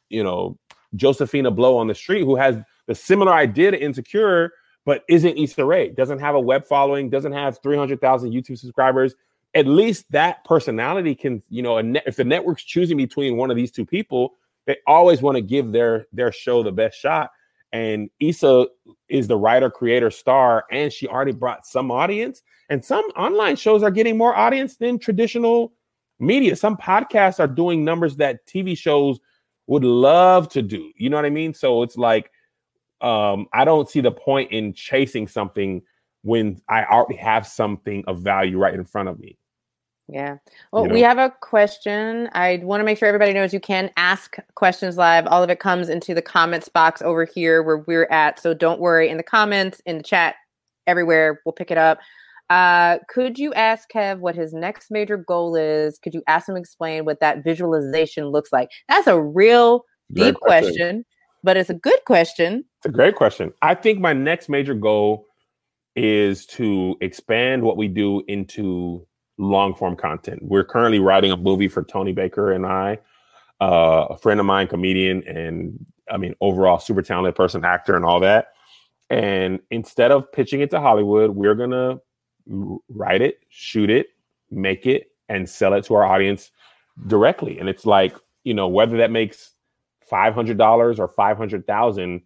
[0.09, 0.59] you know,
[0.97, 4.53] Josephina Blow on the street, who has the similar idea to Insecure,
[4.85, 9.15] but isn't Issa Rae, doesn't have a web following, doesn't have 300,000 YouTube subscribers.
[9.55, 13.71] At least that personality can, you know, if the network's choosing between one of these
[13.71, 14.35] two people,
[14.67, 17.31] they always want to give their their show the best shot.
[17.73, 18.67] And Issa
[19.09, 22.43] is the writer, creator, star, and she already brought some audience.
[22.69, 25.73] And some online shows are getting more audience than traditional
[26.21, 26.57] media.
[26.57, 29.19] Some podcasts are doing numbers that TV shows
[29.67, 30.91] would love to do.
[30.97, 31.55] You know what I mean?
[31.55, 32.31] So it's like
[33.01, 35.83] um, I don't see the point in chasing something
[36.23, 39.39] when I already have something of value right in front of me.
[40.09, 40.39] Yeah.
[40.73, 40.95] Well, you know?
[40.95, 42.29] we have a question.
[42.33, 45.27] I want to make sure everybody knows you can ask questions live.
[45.27, 48.41] All of it comes into the comments box over here where we're at.
[48.41, 50.35] So don't worry in the comments, in the chat,
[50.87, 51.41] everywhere.
[51.45, 52.01] We'll pick it up.
[52.51, 55.99] Uh, could you ask Kev what his next major goal is?
[55.99, 58.71] Could you ask him explain what that visualization looks like?
[58.89, 60.73] That's a real deep question.
[60.73, 61.05] question,
[61.45, 62.65] but it's a good question.
[62.79, 63.53] It's a great question.
[63.63, 65.27] I think my next major goal
[65.95, 69.07] is to expand what we do into
[69.39, 70.43] long form content.
[70.43, 72.99] We're currently writing a movie for Tony Baker and I,
[73.61, 78.05] uh, a friend of mine, comedian, and I mean, overall super talented person, actor, and
[78.05, 78.49] all that.
[79.09, 82.01] And instead of pitching it to Hollywood, we're going to
[82.47, 84.09] write it, shoot it,
[84.51, 86.51] make it, and sell it to our audience
[87.07, 87.59] directly.
[87.59, 89.53] And it's like, you know, whether that makes
[90.11, 92.23] $500 or 500,000,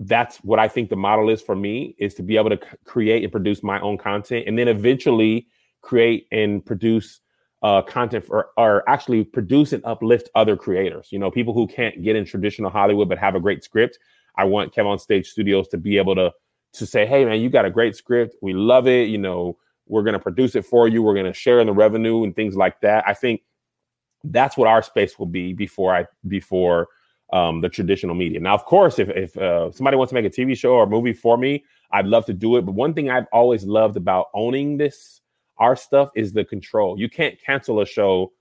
[0.00, 2.76] that's what I think the model is for me is to be able to c-
[2.84, 5.46] create and produce my own content and then eventually
[5.82, 7.20] create and produce
[7.62, 11.08] uh, content for, or actually produce and uplift other creators.
[11.10, 13.98] You know, people who can't get in traditional Hollywood but have a great script.
[14.36, 16.32] I want Kev on Stage Studios to be able to
[16.74, 18.36] to say, "Hey, man, you got a great script.
[18.42, 19.08] We love it.
[19.08, 19.56] You know,
[19.86, 21.02] we're going to produce it for you.
[21.02, 23.42] We're going to share in the revenue and things like that." I think
[24.24, 26.88] that's what our space will be before I before
[27.32, 28.40] um, the traditional media.
[28.40, 31.12] Now, of course, if if uh, somebody wants to make a TV show or movie
[31.12, 32.62] for me, I'd love to do it.
[32.62, 35.20] But one thing I've always loved about owning this
[35.58, 36.98] our stuff is the control.
[36.98, 38.32] You can't cancel a show.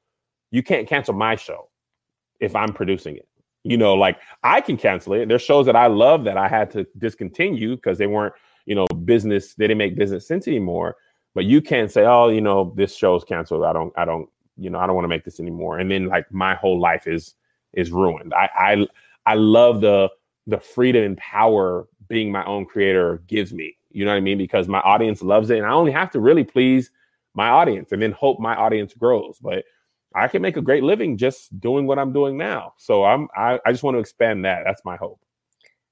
[0.52, 1.70] You can't cancel my show
[2.40, 3.28] if I'm producing it.
[3.70, 5.28] You know, like I can cancel it.
[5.28, 8.34] There's shows that I love that I had to discontinue because they weren't,
[8.66, 9.54] you know, business.
[9.54, 10.96] They didn't make business sense anymore.
[11.36, 13.64] But you can't say, oh, you know, this show's canceled.
[13.64, 14.28] I don't, I don't,
[14.58, 15.78] you know, I don't want to make this anymore.
[15.78, 17.36] And then like my whole life is
[17.74, 18.34] is ruined.
[18.34, 18.88] I I
[19.28, 20.10] I love the
[20.48, 23.78] the freedom and power being my own creator gives me.
[23.92, 24.40] You know what I mean?
[24.40, 26.90] Because my audience loves it, and I only have to really please
[27.36, 29.38] my audience, and then hope my audience grows.
[29.40, 29.64] But
[30.16, 32.74] I can make a great living just doing what I'm doing now.
[32.78, 34.64] So I'm I, I just want to expand that.
[34.66, 35.20] That's my hope.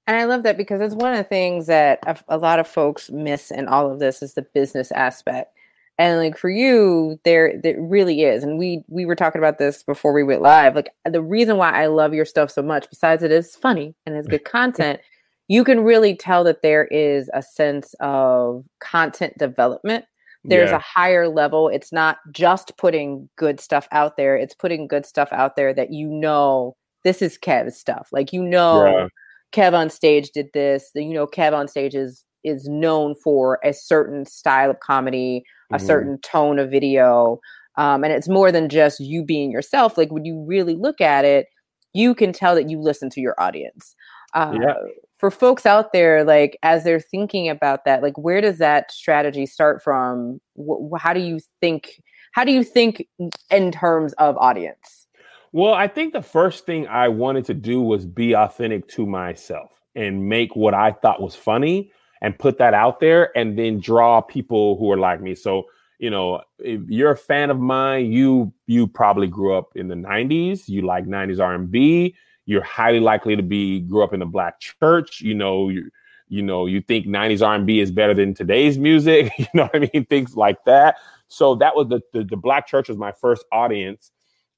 [0.07, 2.67] And I love that because it's one of the things that a, a lot of
[2.67, 5.53] folks miss in all of this is the business aspect
[5.97, 9.83] and like for you there there really is and we we were talking about this
[9.83, 13.23] before we went live like the reason why i love your stuff so much besides
[13.23, 14.99] it is funny and it's good content
[15.47, 20.05] you can really tell that there is a sense of content development
[20.47, 20.77] there's yeah.
[20.77, 25.29] a higher level it's not just putting good stuff out there it's putting good stuff
[25.31, 29.07] out there that you know this is kev's stuff like you know yeah.
[29.51, 33.73] kev on stage did this you know kev on stage is is known for a
[33.73, 35.85] certain style of comedy a mm-hmm.
[35.85, 37.39] certain tone of video.
[37.75, 39.97] Um, and it's more than just you being yourself.
[39.97, 41.47] Like when you really look at it,
[41.93, 43.95] you can tell that you listen to your audience.
[44.33, 44.73] Uh, yeah.
[45.17, 49.45] For folks out there, like as they're thinking about that, like where does that strategy
[49.45, 50.39] start from?
[50.55, 52.01] Wh- how do you think?
[52.33, 53.07] How do you think
[53.49, 55.07] in terms of audience?
[55.53, 59.71] Well, I think the first thing I wanted to do was be authentic to myself
[59.95, 64.21] and make what I thought was funny and put that out there and then draw
[64.21, 65.35] people who are like me.
[65.35, 65.63] So,
[65.99, 69.95] you know, if you're a fan of mine, you you probably grew up in the
[69.95, 72.15] 90s, you like 90s R&B,
[72.47, 75.91] you're highly likely to be grew up in a black church, you know, you
[76.29, 79.89] you know, you think 90s R&B is better than today's music, you know what I
[79.93, 80.05] mean?
[80.05, 80.97] Things like that.
[81.29, 84.11] So that was the, the, the black church was my first audience.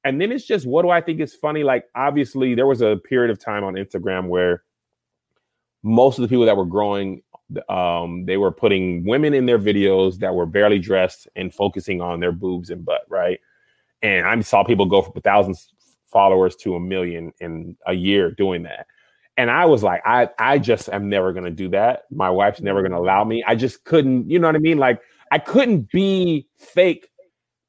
[0.04, 1.64] And then it's just what do I think is funny?
[1.64, 4.64] Like obviously there was a period of time on Instagram where
[5.84, 7.22] most of the people that were growing
[7.68, 12.20] um, they were putting women in their videos that were barely dressed and focusing on
[12.20, 13.40] their boobs and butt, right?
[14.04, 15.74] And I saw people go from thousands
[16.12, 18.88] followers to a million in a year doing that.
[19.38, 22.04] And I was like, I, I just am never gonna do that.
[22.12, 23.44] My wife's never gonna allow me.
[23.48, 24.78] I just couldn't, you know what I mean?
[24.78, 27.10] Like I couldn't be fake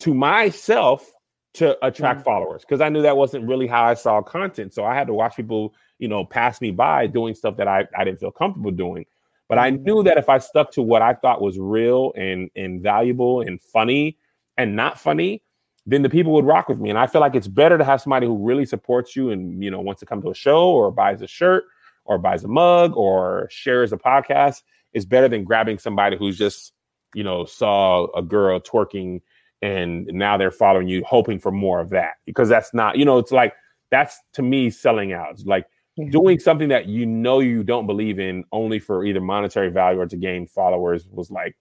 [0.01, 1.09] to myself
[1.55, 2.25] to attract mm-hmm.
[2.25, 4.73] followers because I knew that wasn't really how I saw content.
[4.73, 7.87] So I had to watch people, you know, pass me by doing stuff that I,
[7.97, 9.05] I didn't feel comfortable doing.
[9.49, 12.81] But I knew that if I stuck to what I thought was real and and
[12.81, 14.17] valuable and funny
[14.57, 15.43] and not funny,
[15.87, 16.91] then the people would rock with me.
[16.91, 19.71] And I feel like it's better to have somebody who really supports you and you
[19.71, 21.65] know wants to come to a show or buys a shirt
[22.05, 24.63] or buys a mug or shares a podcast
[24.93, 26.73] is better than grabbing somebody who's just
[27.15, 29.21] you know saw a girl twerking
[29.63, 32.15] and now they're following you hoping for more of that.
[32.27, 33.55] Because that's not you know it's like
[33.91, 35.33] that's to me selling out.
[35.33, 35.67] It's like
[36.11, 40.07] doing something that you know you don't believe in only for either monetary value or
[40.07, 41.57] to gain followers was like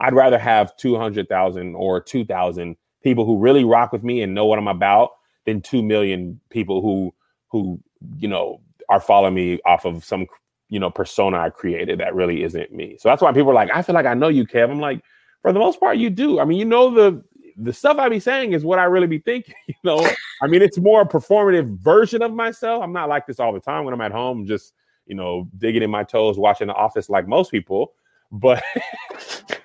[0.00, 4.58] I'd rather have 200,000 or 2,000 people who really rock with me and know what
[4.58, 5.10] I'm about
[5.46, 7.14] than 2 million people who
[7.48, 7.80] who
[8.18, 10.26] you know are following me off of some
[10.68, 12.96] you know persona I created that really isn't me.
[12.98, 14.70] So that's why people are like I feel like I know you Kev.
[14.70, 15.02] I'm like
[15.42, 16.40] for the most part you do.
[16.40, 17.22] I mean you know the
[17.56, 19.54] the stuff I be saying is what I really be thinking.
[19.68, 20.10] You know,
[20.42, 22.82] I mean, it's more a performative version of myself.
[22.82, 24.74] I'm not like this all the time when I'm at home, just
[25.06, 27.94] you know, digging in my toes, watching The Office like most people.
[28.30, 28.62] But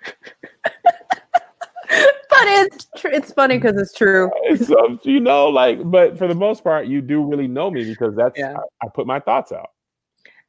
[2.39, 4.31] but it's tr- it's funny because it's true.
[4.85, 8.15] Um, you know, like, but for the most part, you do really know me because
[8.15, 8.55] that's yeah.
[8.81, 9.69] I, I put my thoughts out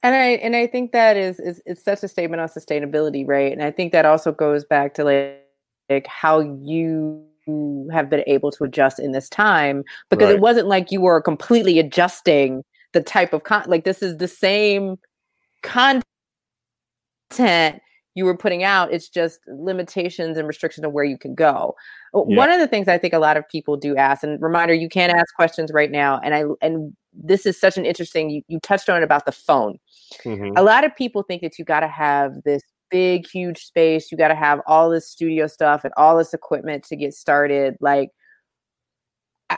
[0.03, 3.53] and i and i think that is is it's such a statement on sustainability right
[3.53, 5.43] and i think that also goes back to like,
[5.89, 7.23] like how you
[7.93, 10.35] have been able to adjust in this time because right.
[10.35, 14.29] it wasn't like you were completely adjusting the type of con like this is the
[14.29, 14.97] same
[15.63, 16.05] content
[18.17, 21.77] you were putting out it's just limitations and restrictions of where you can go
[22.15, 22.37] yeah.
[22.37, 24.89] one of the things i think a lot of people do ask and reminder you
[24.89, 28.59] can't ask questions right now and i and this is such an interesting you, you
[28.61, 29.79] touched on it about the phone
[30.25, 30.57] mm-hmm.
[30.57, 34.11] a lot of people think that you got to have this big, huge space.
[34.11, 37.77] You got to have all this studio stuff and all this equipment to get started.
[37.81, 38.11] Like,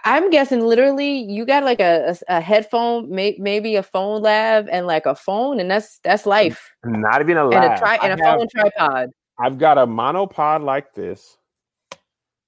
[0.05, 4.68] I'm guessing literally you got like a, a, a headphone, may, maybe a phone lab
[4.70, 6.70] and like a phone, and that's that's life.
[6.85, 7.64] Not even a lab.
[7.64, 9.11] And a, tri- and a have, phone tripod.
[9.38, 11.38] I've got a monopod like this,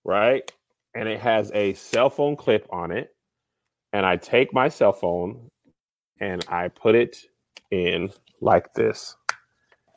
[0.04, 0.50] right?
[0.94, 3.14] And it has a cell phone clip on it.
[3.92, 5.48] And I take my cell phone
[6.20, 7.16] and I put it
[7.70, 9.16] in like this.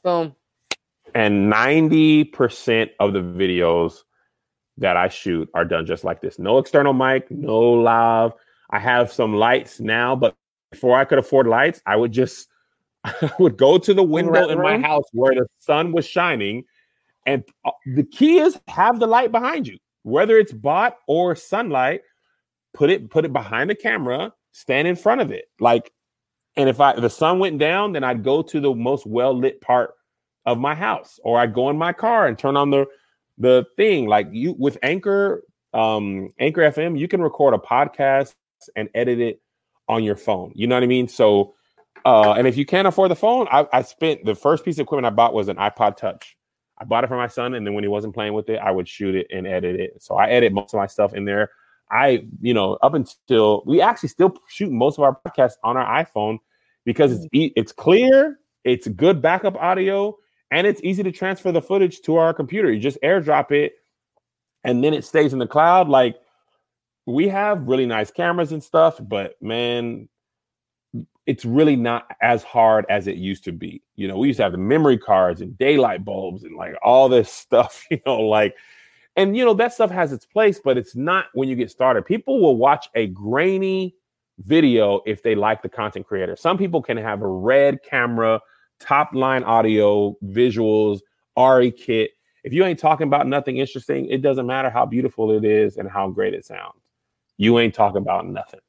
[0.04, 0.36] Boom.
[1.16, 4.04] And 90% of the videos
[4.78, 6.40] that I shoot are done just like this.
[6.40, 8.34] No external mic, no live.
[8.70, 10.36] I have some lights now, but
[10.72, 12.50] before I could afford lights, I would just
[13.04, 16.66] I would go to the window in my house where the sun was shining.
[17.26, 22.02] And uh, the key is have the light behind you, whether it's bought or sunlight.
[22.74, 25.46] Put it put it behind the camera, stand in front of it.
[25.60, 25.92] Like,
[26.56, 29.62] and if I the sun went down, then I'd go to the most well lit
[29.62, 29.94] part
[30.46, 32.88] of my house, or I'd go in my car and turn on the
[33.38, 35.44] the thing like you with Anchor,
[35.74, 38.36] um, Anchor FM, you can record a podcast
[38.76, 39.42] and edit it
[39.88, 40.52] on your phone.
[40.56, 41.08] You know what I mean?
[41.08, 41.56] So,
[42.06, 44.84] uh, and if you can't afford the phone, I, I spent the first piece of
[44.84, 46.36] equipment I bought was an iPod Touch.
[46.78, 48.72] I bought it for my son, and then when he wasn't playing with it, I
[48.72, 50.02] would shoot it and edit it.
[50.02, 51.52] So I edit most of my stuff in there.
[51.92, 56.04] I, you know, up until we actually still shoot most of our podcasts on our
[56.04, 56.40] iPhone
[56.86, 60.18] because it's it's clear, it's good backup audio,
[60.54, 62.72] and it's easy to transfer the footage to our computer.
[62.72, 63.74] You just airdrop it
[64.64, 65.90] and then it stays in the cloud.
[65.90, 66.16] Like
[67.08, 70.08] we have really nice cameras and stuff, but man,
[71.26, 73.82] it's really not as hard as it used to be.
[73.96, 77.10] You know, we used to have the memory cards and daylight bulbs and like all
[77.10, 78.56] this stuff, you know, like,
[79.16, 82.06] and you know, that stuff has its place, but it's not when you get started.
[82.06, 83.96] People will watch a grainy
[84.38, 86.36] video if they like the content creator.
[86.36, 88.40] Some people can have a red camera
[88.84, 91.00] top line audio, visuals,
[91.38, 92.12] RE kit.
[92.44, 95.90] If you ain't talking about nothing interesting, it doesn't matter how beautiful it is and
[95.90, 96.82] how great it sounds.
[97.38, 98.60] You ain't talking about nothing.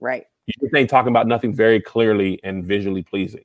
[0.00, 0.26] Right.
[0.46, 3.44] You just ain't talking about nothing very clearly and visually pleasing.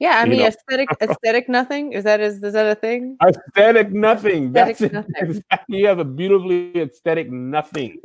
[0.00, 0.46] Yeah, I you mean know?
[0.46, 1.92] aesthetic aesthetic nothing.
[1.92, 3.18] Is that is is that a thing?
[3.22, 4.46] Aesthetic nothing.
[4.46, 5.14] Aesthetic That's nothing.
[5.18, 5.78] Exactly.
[5.78, 8.00] You have a beautifully aesthetic nothing.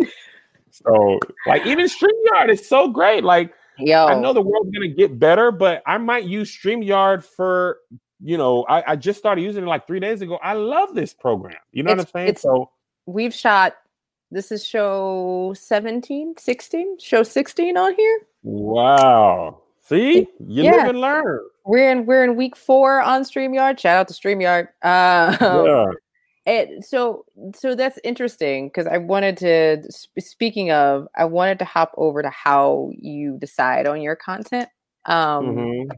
[0.71, 3.23] so like even StreamYard is so great.
[3.23, 4.05] Like Yo.
[4.05, 7.79] I know the world's gonna get better, but I might use StreamYard for
[8.21, 10.39] you know, I, I just started using it like three days ago.
[10.41, 11.57] I love this program.
[11.71, 12.37] You know it's, what I'm saying?
[12.37, 12.71] So
[13.05, 13.75] we've shot
[14.31, 18.21] this is show 17, 16, show 16 on here.
[18.43, 19.61] Wow.
[19.81, 20.71] See, you yeah.
[20.71, 21.39] live and learn.
[21.63, 23.79] We're in we're in week four on StreamYard.
[23.79, 24.69] Shout out to StreamYard.
[24.81, 25.85] Uh, yeah.
[26.45, 29.83] It, so so that's interesting because I wanted to
[30.19, 34.69] speaking of I wanted to hop over to how you decide on your content.
[35.05, 35.91] Um, mm-hmm.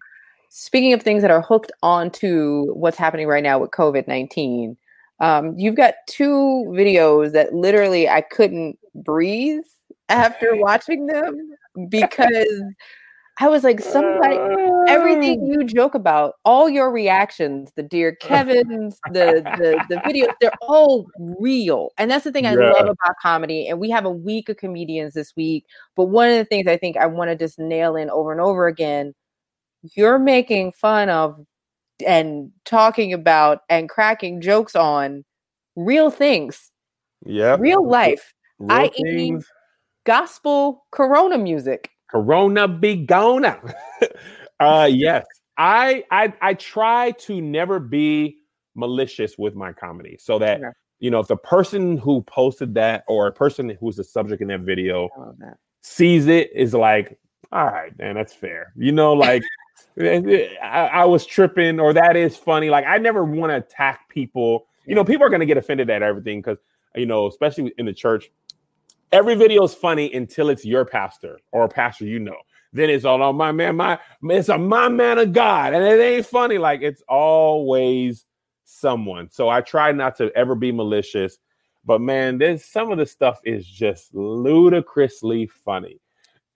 [0.50, 4.78] Speaking of things that are hooked onto what's happening right now with COVID nineteen,
[5.20, 9.66] um, you've got two videos that literally I couldn't breathe
[10.08, 11.36] after watching them
[11.90, 12.74] because
[13.40, 14.38] I was like, somebody,
[14.88, 15.46] everything uh.
[15.46, 21.08] you joke about, all your reactions, the dear Kevin's, the the the videos, they're all
[21.40, 21.92] real.
[21.98, 22.72] And that's the thing I yeah.
[22.72, 23.68] love about comedy.
[23.68, 25.66] And we have a week of comedians this week.
[25.96, 28.42] But one of the things I think I want to just nail in over and
[28.42, 29.14] over again,
[29.96, 31.46] you're making fun of
[32.06, 35.24] and talking about and cracking jokes on
[35.76, 36.72] real things.
[37.26, 37.58] Yeah.
[37.60, 38.34] Real life.
[38.70, 39.38] i I.e.
[40.06, 41.92] gospel corona music.
[42.10, 43.60] Corona be gonna.
[44.60, 45.26] uh yes.
[45.58, 48.38] I I I try to never be
[48.78, 50.70] malicious with my comedy so that okay.
[51.00, 54.48] you know if the person who posted that or a person who's the subject in
[54.48, 55.58] that video that.
[55.82, 57.18] sees it is like
[57.52, 59.42] all right man that's fair you know like
[60.00, 64.68] I, I, was tripping or that is funny like i never want to attack people
[64.86, 66.60] you know people are going to get offended at everything because
[66.96, 68.30] you know especially in the church
[69.12, 72.38] every video is funny until it's your pastor or a pastor you know.
[72.74, 75.84] Then it's all on oh, my man, my it's a my man of God, and
[75.84, 76.58] it ain't funny.
[76.58, 78.26] Like it's always
[78.66, 79.30] someone.
[79.32, 81.38] So I try not to ever be malicious,
[81.86, 86.02] but man, there's some of the stuff is just ludicrously funny,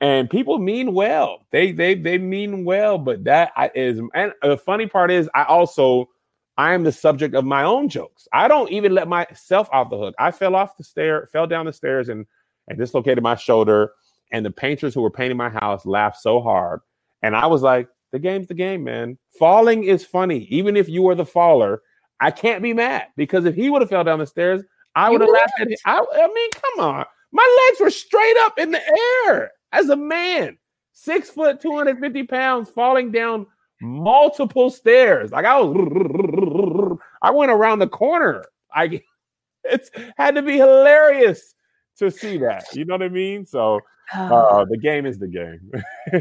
[0.01, 1.45] and people mean well.
[1.51, 6.09] They they they mean well, but that is and the funny part is I also
[6.57, 8.27] I am the subject of my own jokes.
[8.33, 10.13] I don't even let myself off the hook.
[10.19, 12.25] I fell off the stair, fell down the stairs, and
[12.71, 13.91] and dislocated my shoulder.
[14.31, 16.79] And the painters who were painting my house laughed so hard.
[17.21, 19.17] And I was like, the game's the game, man.
[19.37, 20.45] Falling is funny.
[20.49, 21.81] Even if you were the faller,
[22.19, 24.61] I can't be mad because if he would have fell down the stairs,
[24.95, 25.77] I would have laughed at him.
[25.85, 27.05] I, I mean, come on.
[27.31, 28.81] My legs were straight up in the
[29.27, 30.57] air as a man,
[30.93, 33.47] six foot, 250 pounds, falling down
[33.81, 35.31] multiple stairs.
[35.31, 38.45] Like I was, I went around the corner.
[38.73, 39.01] I
[39.63, 41.53] it's had to be hilarious
[41.97, 42.65] to see that.
[42.73, 43.45] You know what I mean?
[43.45, 43.79] So
[44.13, 45.71] uh, the game is the game.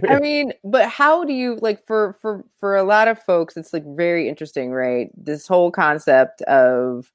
[0.08, 3.56] I mean, but how do you like for for for a lot of folks?
[3.56, 5.10] It's like very interesting, right?
[5.16, 7.10] This whole concept of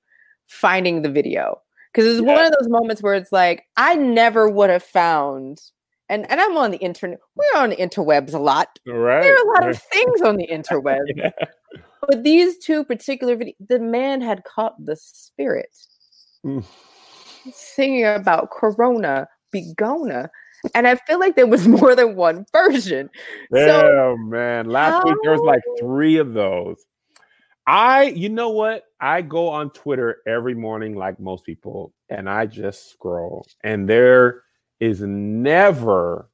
[0.48, 1.62] finding the video
[1.94, 2.34] because it's yeah.
[2.34, 5.62] one of those moments where it's like I never would have found.
[6.08, 7.18] And, and I'm on the internet.
[7.36, 8.78] We're on the interwebs a lot.
[8.86, 9.24] Right.
[9.24, 11.00] There are a lot of things on the interweb.
[11.16, 11.32] yeah.
[12.08, 15.76] But these two particular videos, the man had caught the spirit.
[17.54, 20.30] Singing about Corona, Begona.
[20.74, 23.10] And I feel like there was more than one version.
[23.54, 24.70] Damn, so, oh, man.
[24.70, 25.04] Last how...
[25.06, 25.78] week there was like oh.
[25.80, 26.84] three of those.
[27.68, 28.84] I, you know what?
[29.00, 33.46] I go on Twitter every morning, like most people, and I just scroll.
[33.64, 34.44] And there
[34.80, 36.30] is never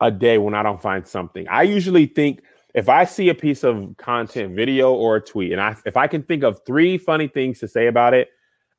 [0.00, 1.46] a day when I don't find something.
[1.48, 2.42] I usually think
[2.74, 6.06] if I see a piece of content, video or a tweet, and I if I
[6.06, 8.28] can think of three funny things to say about it,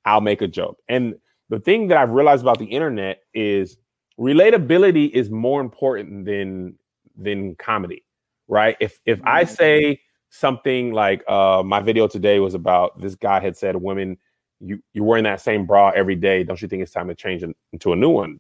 [0.05, 0.78] I'll make a joke.
[0.88, 1.15] And
[1.52, 3.78] the thing that I've realized about the internet is
[4.18, 6.76] relatability is more important than
[7.18, 8.06] than comedy,
[8.47, 8.78] right?
[8.80, 9.54] If if I mm-hmm.
[9.54, 14.18] say something like uh, my video today was about this guy had said, "Women,
[14.62, 16.45] you you're wearing that same bra every day.
[16.45, 18.39] Don't you think it's time to change it into a new one?"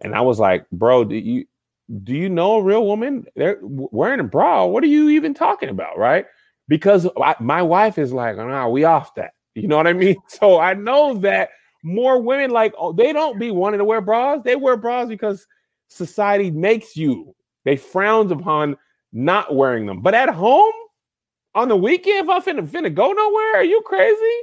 [0.00, 1.46] And I was like, "Bro, do you
[2.02, 3.24] do you know a real woman?
[3.36, 4.66] They're wearing a bra.
[4.66, 6.26] What are you even talking about, right?"
[6.66, 10.16] Because I, my wife is like, "Nah, we off that." You know what I mean?
[10.28, 11.50] So I know that
[11.82, 14.42] more women like oh, they don't be wanting to wear bras.
[14.42, 15.46] They wear bras because
[15.88, 17.34] society makes you.
[17.64, 18.76] They frowns upon
[19.12, 20.00] not wearing them.
[20.00, 20.72] But at home,
[21.54, 24.40] on the weekend, if I'm finna, finna go nowhere, are you crazy?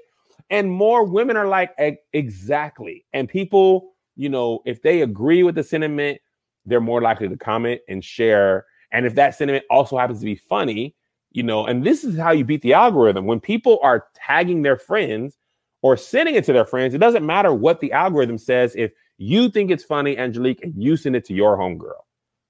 [0.50, 1.76] And more women are like,
[2.14, 3.06] exactly.
[3.14, 6.20] And people, you know, if they agree with the sentiment,
[6.66, 8.66] they're more likely to comment and share.
[8.92, 10.96] And if that sentiment also happens to be funny,
[11.32, 13.26] you know, and this is how you beat the algorithm.
[13.26, 15.38] When people are tagging their friends
[15.86, 18.74] or sending it to their friends, it doesn't matter what the algorithm says.
[18.76, 22.02] If you think it's funny, Angelique, and you send it to your homegirl,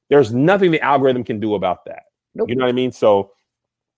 [0.10, 2.04] there's nothing the algorithm can do about that.
[2.34, 2.48] Nope.
[2.48, 2.94] You know what I mean?
[2.94, 3.34] So,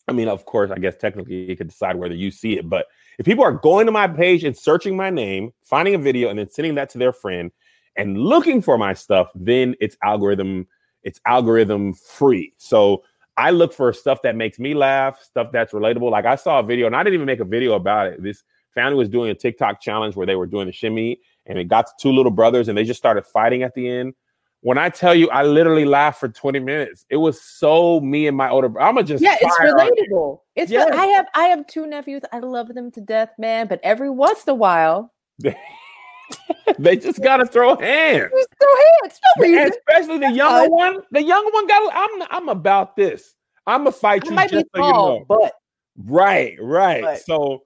[0.08, 2.88] I mean, of course, I guess technically you could decide whether you see it, but
[3.20, 6.40] if people are going to my page and searching my name, finding a video, and
[6.40, 7.52] then sending that to their friend
[7.96, 10.66] and looking for my stuff, then it's algorithm,
[11.04, 12.54] it's algorithm free.
[12.58, 13.04] So
[13.38, 16.10] I look for stuff that makes me laugh, stuff that's relatable.
[16.10, 18.24] Like I saw a video, and I didn't even make a video about it.
[18.24, 18.42] This
[18.78, 21.88] family was doing a TikTok challenge where they were doing the shimmy, and it got
[21.88, 24.14] to two little brothers, and they just started fighting at the end.
[24.62, 27.06] When I tell you, I literally laughed for 20 minutes.
[27.10, 29.00] It was so me and my older brother.
[29.00, 30.40] I'm just yeah, it's relatable.
[30.56, 30.90] It's yeah.
[30.92, 32.22] I have I have two nephews.
[32.32, 33.68] I love them to death, man.
[33.68, 35.14] But every once in a while,
[36.80, 38.32] they just gotta throw hands.
[38.32, 39.20] Just throw hands.
[39.40, 41.02] No especially the younger one.
[41.12, 41.92] The younger one got.
[41.94, 42.28] I'm.
[42.30, 43.36] I'm about this.
[43.66, 44.32] I'm gonna fight you.
[44.32, 45.26] Might just be so tall, you know.
[45.28, 45.54] but
[45.98, 47.04] right, right.
[47.04, 47.22] But.
[47.22, 47.64] So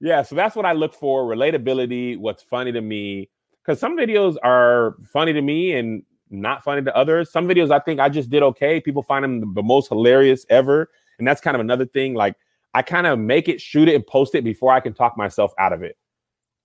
[0.00, 2.18] yeah, so that's what I look for: relatability.
[2.18, 3.30] What's funny to me?
[3.64, 7.30] Because some videos are funny to me and not funny to others.
[7.30, 8.80] Some videos I think I just did okay.
[8.80, 12.14] People find them the most hilarious ever, and that's kind of another thing.
[12.14, 12.36] Like
[12.74, 15.52] I kind of make it, shoot it, and post it before I can talk myself
[15.58, 15.96] out of it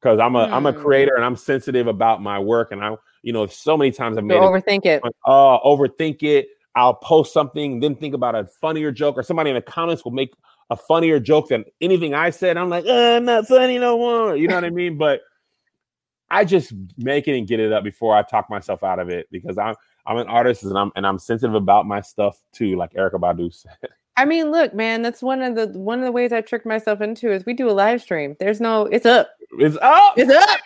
[0.03, 0.81] because I'm a am a hmm.
[0.81, 4.25] creator and I'm sensitive about my work and I you know so many times I've
[4.25, 5.01] made so overthink it.
[5.25, 6.47] Uh, overthink it.
[6.75, 10.11] I'll post something, then think about a funnier joke, or somebody in the comments will
[10.11, 10.33] make
[10.69, 12.57] a funnier joke than anything I said.
[12.57, 14.35] I'm like, uh, I'm not funny no more.
[14.35, 14.97] You know what I mean?
[14.97, 15.21] But
[16.29, 19.27] I just make it and get it up before I talk myself out of it
[19.31, 22.93] because I'm I'm an artist and I'm and I'm sensitive about my stuff too, like
[22.93, 23.89] Erykah Badu said.
[24.15, 27.01] I mean, look, man, that's one of the one of the ways I tricked myself
[27.01, 28.35] into is we do a live stream.
[28.39, 29.31] There's no, it's up.
[29.59, 30.13] It's up.
[30.17, 30.59] It's up.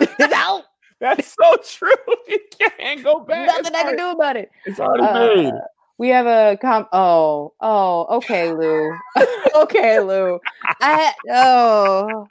[0.18, 0.64] it's out.
[1.00, 2.14] That's so true.
[2.28, 3.46] You can't go back.
[3.46, 4.50] Nothing I can do about it.
[4.64, 5.52] It's already uh, made.
[5.96, 6.86] We have a com.
[6.92, 8.96] Oh, oh, okay, Lou.
[9.54, 10.40] okay, Lou.
[10.80, 12.26] I oh,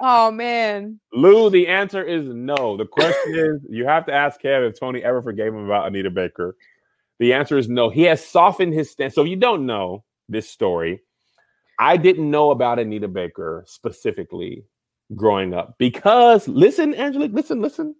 [0.00, 1.00] oh man.
[1.12, 2.76] Lou, the answer is no.
[2.76, 6.10] The question is, you have to ask Kev if Tony ever forgave him about Anita
[6.10, 6.56] Baker.
[7.18, 7.90] The answer is no.
[7.90, 9.14] He has softened his stance.
[9.14, 11.00] So if you don't know this story,
[11.80, 14.64] I didn't know about Anita Baker specifically
[15.14, 17.94] growing up because listen, Angelique, listen, listen.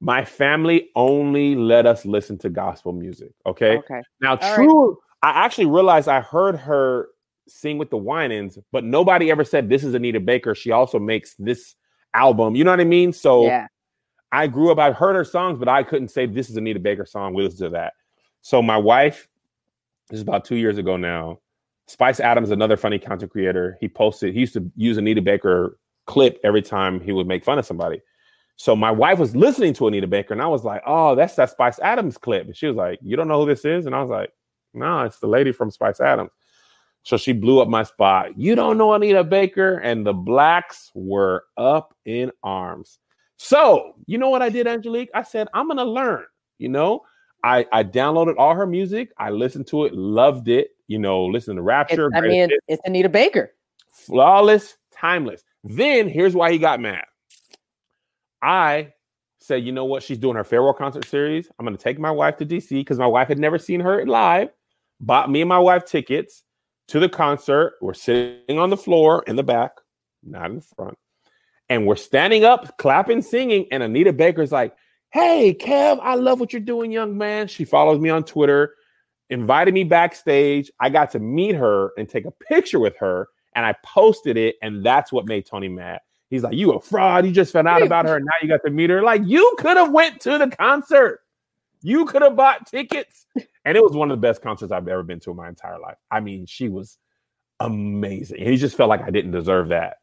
[0.00, 3.32] My family only let us listen to gospel music.
[3.44, 3.78] Okay.
[3.78, 4.02] Okay.
[4.20, 4.96] Now, All true, right.
[5.22, 7.08] I actually realized I heard her
[7.46, 10.54] sing with the Winans, but nobody ever said this is Anita Baker.
[10.54, 11.74] She also makes this
[12.14, 12.56] album.
[12.56, 13.12] You know what I mean?
[13.12, 13.66] So yeah.
[14.32, 17.04] I grew up, I heard her songs, but I couldn't say this is Anita Baker
[17.04, 17.34] song.
[17.34, 17.94] We listen to that.
[18.42, 19.28] So my wife,
[20.08, 21.40] this is about two years ago now.
[21.88, 26.38] Spice Adams, another funny content creator, he posted, he used to use Anita Baker clip
[26.44, 28.00] every time he would make fun of somebody.
[28.56, 31.50] So my wife was listening to Anita Baker, and I was like, "Oh, that's that
[31.50, 34.00] Spice Adams clip." And she was like, "You don't know who this is?" And I
[34.00, 34.32] was like,
[34.74, 36.30] "No, it's the lady from Spice Adams."
[37.02, 38.38] So she blew up my spot.
[38.38, 42.98] You don't know Anita Baker, and the blacks were up in arms.
[43.38, 45.10] So you know what I did, Angelique?
[45.14, 46.26] I said I'm gonna learn.
[46.58, 47.00] You know,
[47.42, 49.12] I I downloaded all her music.
[49.16, 50.72] I listened to it, loved it.
[50.88, 52.08] You know, listen to Rapture.
[52.08, 53.54] It's, I mean, it's Anita Baker.
[53.88, 55.42] Flawless, timeless.
[55.64, 57.04] Then here's why he got mad.
[58.42, 58.92] I
[59.40, 60.02] said, you know what?
[60.02, 61.48] She's doing her farewell concert series.
[61.58, 64.04] I'm going to take my wife to DC because my wife had never seen her
[64.06, 64.48] live.
[65.00, 66.42] Bought me and my wife tickets
[66.88, 67.74] to the concert.
[67.80, 69.72] We're sitting on the floor in the back,
[70.22, 70.98] not in front.
[71.68, 73.66] And we're standing up, clapping, singing.
[73.70, 74.74] And Anita Baker's like,
[75.12, 77.48] Hey, Kev, I love what you're doing, young man.
[77.48, 78.74] She follows me on Twitter,
[79.28, 80.70] invited me backstage.
[80.78, 83.28] I got to meet her and take a picture with her.
[83.54, 84.56] And I posted it.
[84.62, 86.00] And that's what made Tony mad.
[86.30, 87.26] He's like, "You a fraud?
[87.26, 89.02] You just found out about her, and now you got to meet her.
[89.02, 91.20] Like, you could have went to the concert.
[91.82, 93.26] You could have bought tickets,
[93.64, 95.78] and it was one of the best concerts I've ever been to in my entire
[95.78, 95.96] life.
[96.10, 96.98] I mean, she was
[97.58, 98.38] amazing.
[98.40, 99.98] And he just felt like I didn't deserve that.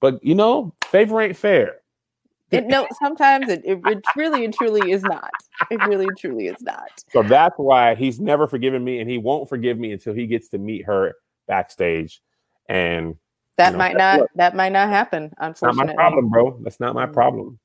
[0.00, 1.76] But you know, favor ain't fair.
[2.50, 5.30] It, no, sometimes it, it, it really and truly is not.
[5.70, 6.90] It really and truly is not.
[7.10, 10.48] So that's why he's never forgiven me, and he won't forgive me until he gets
[10.50, 11.14] to meet her
[11.48, 12.20] backstage.
[12.68, 13.16] And
[13.62, 15.32] that you know, might not that might not happen.
[15.38, 16.58] Unfortunately, not my problem, bro.
[16.62, 17.12] That's not my mm.
[17.12, 17.58] problem.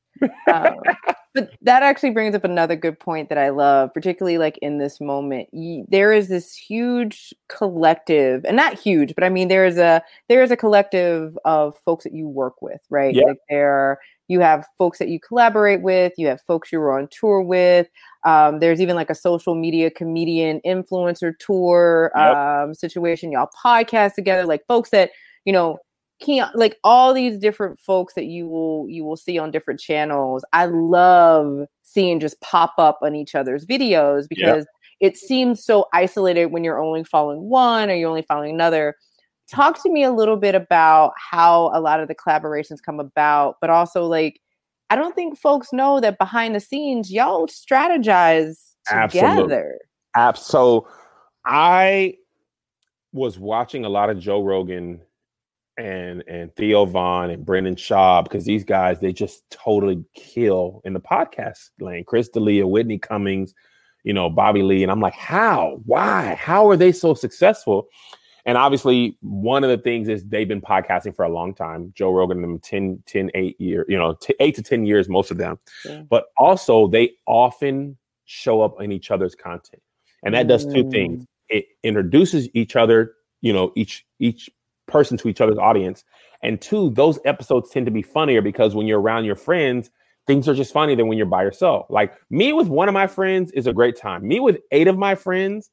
[0.54, 0.76] um,
[1.34, 5.02] but that actually brings up another good point that I love, particularly like in this
[5.02, 5.50] moment.
[5.52, 10.04] You, there is this huge collective, and not huge, but I mean there is a
[10.30, 13.16] there is a collective of folks that you work with, right?
[13.16, 13.26] Yeah.
[13.26, 17.42] Like there, you have folks that you collaborate with, you have folks you're on tour
[17.42, 17.88] with.
[18.24, 22.36] Um, there's even like a social media comedian influencer tour yep.
[22.36, 23.32] um, situation.
[23.32, 25.10] Y'all podcast together, like folks that
[25.48, 25.80] you know,
[26.20, 30.44] Keon, like all these different folks that you will you will see on different channels.
[30.52, 34.66] I love seeing just pop up on each other's videos because
[35.00, 35.08] yeah.
[35.08, 38.96] it seems so isolated when you're only following one or you're only following another.
[39.50, 43.58] Talk to me a little bit about how a lot of the collaborations come about,
[43.62, 44.42] but also like
[44.90, 49.80] I don't think folks know that behind the scenes y'all strategize together.
[50.16, 50.36] Absolutely.
[50.36, 50.88] So
[51.46, 52.16] I
[53.14, 55.02] was watching a lot of Joe Rogan
[55.78, 60.94] and and Theo Von and Brendan Schaub because these guys they just totally kill in
[60.94, 62.04] the podcast lane.
[62.06, 63.54] Chris D'Elia, Whitney Cummings,
[64.04, 65.82] you know Bobby Lee, and I'm like, how?
[65.86, 66.36] Why?
[66.36, 67.88] How are they so successful?
[68.48, 71.92] And obviously, one of the things is they've been podcasting for a long time.
[71.94, 75.32] Joe Rogan, them 10, 10 8 years, you know, t- eight to 10 years, most
[75.32, 75.60] of them.
[75.84, 76.04] Yeah.
[76.10, 79.82] But also, they often show up in each other's content.
[80.24, 81.24] And that does two things.
[81.24, 81.28] Mm.
[81.50, 84.50] It introduces each other, you know, each each
[84.88, 86.04] person to each other's audience.
[86.44, 89.90] And two, those episodes tend to be funnier because when you're around your friends,
[90.28, 91.88] things are just funny than when you're by yourself.
[91.90, 94.28] Like me with one of my friends is a great time.
[94.28, 95.70] Me with eight of my friends,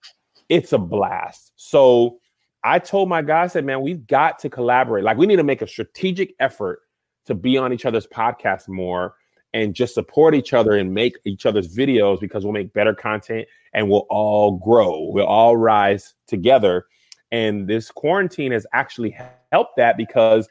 [0.48, 1.52] it's a blast.
[1.56, 2.18] So
[2.62, 5.04] I told my guy, I said, man, we've got to collaborate.
[5.04, 6.80] Like we need to make a strategic effort
[7.26, 9.14] to be on each other's podcasts more
[9.52, 13.46] and just support each other and make each other's videos because we'll make better content
[13.72, 15.08] and we'll all grow.
[15.12, 16.86] We'll all rise together.
[17.34, 19.18] And this quarantine has actually
[19.50, 20.48] helped that because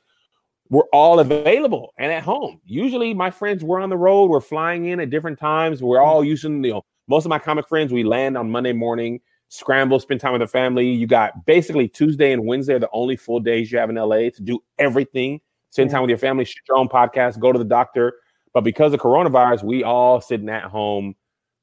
[0.69, 2.59] we're all available and at home.
[2.65, 5.81] Usually, my friends were on the road, we're flying in at different times.
[5.81, 6.27] We're all mm-hmm.
[6.27, 10.19] using, you know, most of my comic friends, we land on Monday morning, scramble, spend
[10.19, 10.89] time with the family.
[10.89, 14.29] You got basically Tuesday and Wednesday are the only full days you have in LA
[14.31, 15.39] to do everything.
[15.69, 18.15] Spend time with your family, shoot your own podcast, go to the doctor.
[18.53, 21.15] But because of coronavirus, we all sitting at home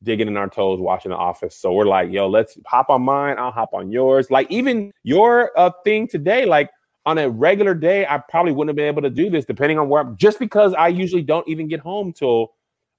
[0.02, 1.56] digging in our toes watching The Office.
[1.56, 3.36] So we're like, yo, let's hop on mine.
[3.38, 4.30] I'll hop on yours.
[4.30, 6.70] Like even your uh, thing today, like
[7.06, 9.88] on a regular day, I probably wouldn't have been able to do this depending on
[9.88, 12.52] where I'm just because I usually don't even get home till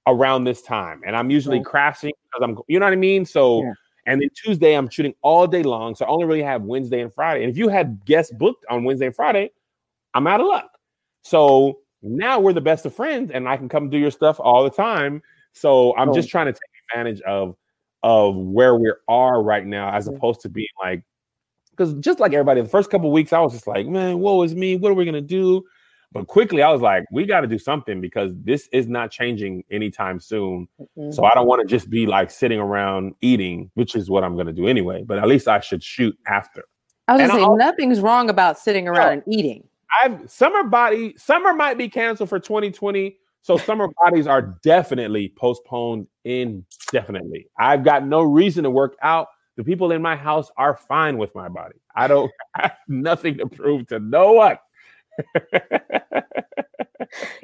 [0.07, 1.01] around this time.
[1.05, 1.65] And I'm usually right.
[1.65, 3.25] crashing because I'm, you know what I mean?
[3.25, 3.73] So, yeah.
[4.07, 5.95] and then Tuesday, I'm shooting all day long.
[5.95, 7.43] So I only really have Wednesday and Friday.
[7.43, 9.51] And if you had guests booked on Wednesday and Friday,
[10.13, 10.71] I'm out of luck.
[11.23, 14.63] So now we're the best of friends and I can come do your stuff all
[14.63, 15.21] the time.
[15.53, 16.13] So I'm oh.
[16.13, 17.55] just trying to take advantage of
[18.03, 21.03] of where we are right now, as opposed to being like,
[21.71, 24.55] because just like everybody, the first couple weeks, I was just like, man, woe is
[24.55, 24.75] me.
[24.75, 25.63] What are we gonna do?
[26.13, 29.63] But quickly, I was like, we got to do something because this is not changing
[29.71, 30.67] anytime soon.
[30.79, 31.11] Mm-hmm.
[31.11, 34.33] So I don't want to just be like sitting around eating, which is what I'm
[34.35, 35.03] going to do anyway.
[35.05, 36.65] But at least I should shoot after.
[37.07, 39.63] I was going to say, nothing's wrong about sitting around and eating.
[40.03, 46.07] I've summer body, summer might be canceled for 2020 so summer bodies are definitely postponed
[46.25, 47.47] indefinitely.
[47.57, 49.27] I've got no reason to work out.
[49.57, 51.75] The people in my house are fine with my body.
[51.95, 54.57] I don't I have nothing to prove to no one.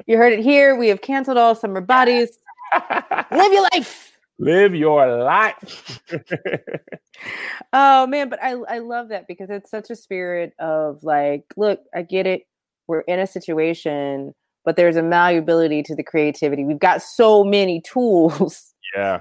[0.06, 0.76] you heard it here.
[0.76, 2.38] We have canceled all summer bodies.
[3.30, 4.04] Live your life.
[4.40, 6.00] Live your life.
[7.72, 11.80] oh man, but I I love that because it's such a spirit of like, look,
[11.92, 12.42] I get it.
[12.86, 14.34] We're in a situation,
[14.68, 16.62] but there's a malleability to the creativity.
[16.62, 18.74] We've got so many tools.
[18.94, 19.20] Yeah.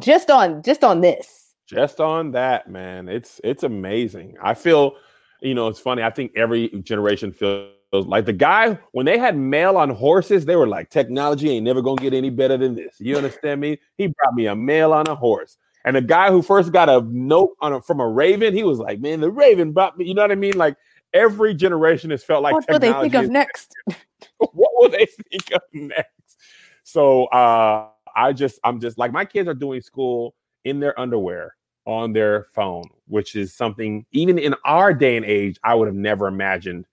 [0.00, 1.54] Just on just on this.
[1.68, 3.08] Just on that, man.
[3.08, 4.36] It's it's amazing.
[4.40, 4.94] I feel,
[5.40, 6.04] you know, it's funny.
[6.04, 10.54] I think every generation feels like the guy when they had mail on horses, they
[10.54, 12.94] were like, technology ain't never gonna get any better than this.
[13.00, 13.80] You understand me?
[13.98, 15.56] He brought me a mail on a horse.
[15.84, 18.78] And the guy who first got a note on a, from a raven, he was
[18.78, 20.56] like, "Man, the raven brought me." You know what I mean?
[20.56, 20.76] Like
[21.14, 23.74] every generation has felt like what will they think of next?
[24.38, 26.36] what will they think of next?
[26.82, 30.34] So uh, I just, I'm just like my kids are doing school
[30.64, 31.56] in their underwear
[31.86, 35.94] on their phone, which is something even in our day and age I would have
[35.94, 36.86] never imagined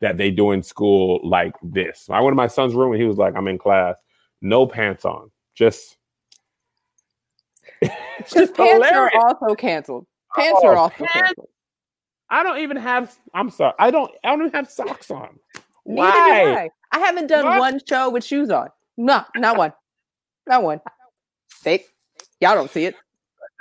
[0.00, 2.08] that they do in school like this.
[2.10, 3.98] I went to my son's room and he was like, "I'm in class,
[4.42, 5.96] no pants on, just."
[8.16, 9.12] Because pants hilarious.
[9.14, 10.06] are also canceled.
[10.34, 11.12] Pants oh, are also pants?
[11.12, 11.48] canceled.
[12.30, 13.14] I don't even have.
[13.34, 13.74] I'm sorry.
[13.78, 14.10] I don't.
[14.24, 15.38] I don't even have socks on.
[15.84, 16.10] Why?
[16.10, 16.70] do I.
[16.92, 17.58] I haven't done what?
[17.58, 18.68] one show with shoes on.
[18.96, 19.72] No, not one.
[20.46, 20.80] Not one.
[21.48, 21.86] Fake.
[22.40, 22.94] Y'all don't see it.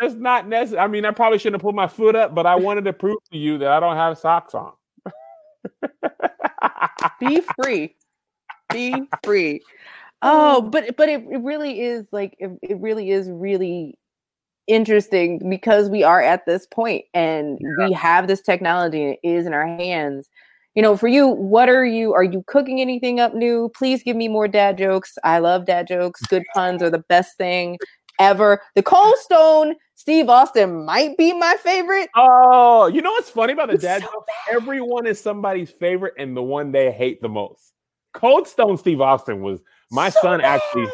[0.02, 0.84] It's not necessary.
[0.84, 3.18] I mean, I probably shouldn't have put my foot up, but I wanted to prove
[3.32, 4.74] to you that I don't have socks on.
[7.20, 7.96] Be free.
[8.72, 9.62] Be free.
[10.22, 13.98] Oh, but but it, it really is like it, it really is really
[14.68, 17.88] interesting because we are at this point and yeah.
[17.88, 20.30] we have this technology and it is in our hands.
[20.76, 23.70] You know, for you, what are you are you cooking anything up new?
[23.76, 25.18] Please give me more dad jokes.
[25.24, 26.22] I love dad jokes.
[26.28, 27.78] Good puns are the best thing
[28.20, 28.62] ever.
[28.76, 32.10] The Cold Stone Steve Austin might be my favorite.
[32.16, 34.34] Oh, you know what's funny about the it's dad so jokes?
[34.52, 37.74] Everyone is somebody's favorite and the one they hate the most.
[38.14, 39.62] Cold Stone Steve Austin was
[39.92, 40.60] my so son bad.
[40.60, 40.88] actually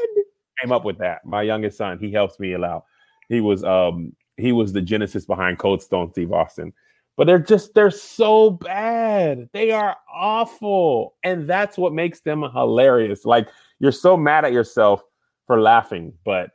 [0.62, 1.26] came up with that.
[1.26, 2.84] My youngest son, he helps me a lot.
[3.30, 6.74] He was um he was the genesis behind Cold Stone Steve Austin.
[7.16, 9.50] But they're just they're so bad.
[9.54, 11.16] They are awful.
[11.24, 13.26] And that's what makes them hilarious.
[13.26, 13.48] Like
[13.80, 15.04] you're so mad at yourself
[15.46, 16.52] for laughing, but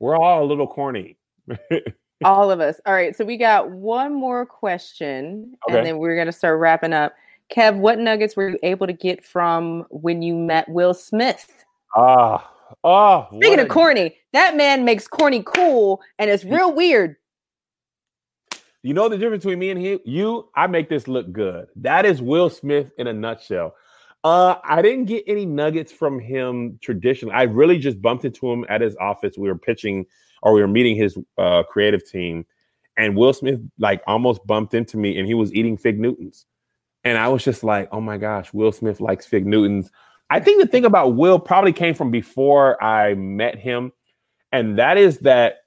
[0.00, 1.16] we're all a little corny.
[2.24, 2.80] all of us.
[2.86, 3.14] All right.
[3.14, 5.78] So we got one more question okay.
[5.78, 7.14] and then we're going to start wrapping up.
[7.54, 11.64] Kev, what nuggets were you able to get from when you met Will Smith?
[11.94, 12.50] Ah,
[12.82, 17.16] Oh, speaking of corny, that man makes corny cool, and it's real weird.
[18.82, 19.98] You know the difference between me and him?
[20.04, 21.66] You, I make this look good.
[21.76, 23.74] That is Will Smith in a nutshell.
[24.22, 27.34] Uh, I didn't get any nuggets from him traditionally.
[27.34, 29.36] I really just bumped into him at his office.
[29.36, 30.06] We were pitching
[30.42, 32.46] or we were meeting his uh, creative team,
[32.96, 36.46] and Will Smith like almost bumped into me, and he was eating fig Newtons,
[37.04, 39.90] and I was just like, "Oh my gosh, Will Smith likes fig Newtons."
[40.28, 43.92] I think the thing about Will probably came from before I met him,
[44.52, 45.58] and that is that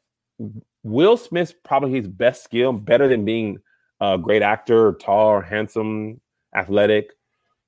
[0.84, 3.60] Will Smith's probably his best skill, better than being
[4.02, 6.20] a great actor, tall, handsome,
[6.56, 7.12] athletic.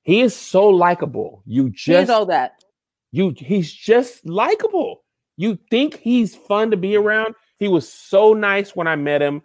[0.02, 1.42] He is so likable.
[1.46, 2.64] You just all that.
[3.12, 5.04] You he's just likable.
[5.36, 7.34] You think he's fun to be around.
[7.58, 9.42] He was so nice when I met him,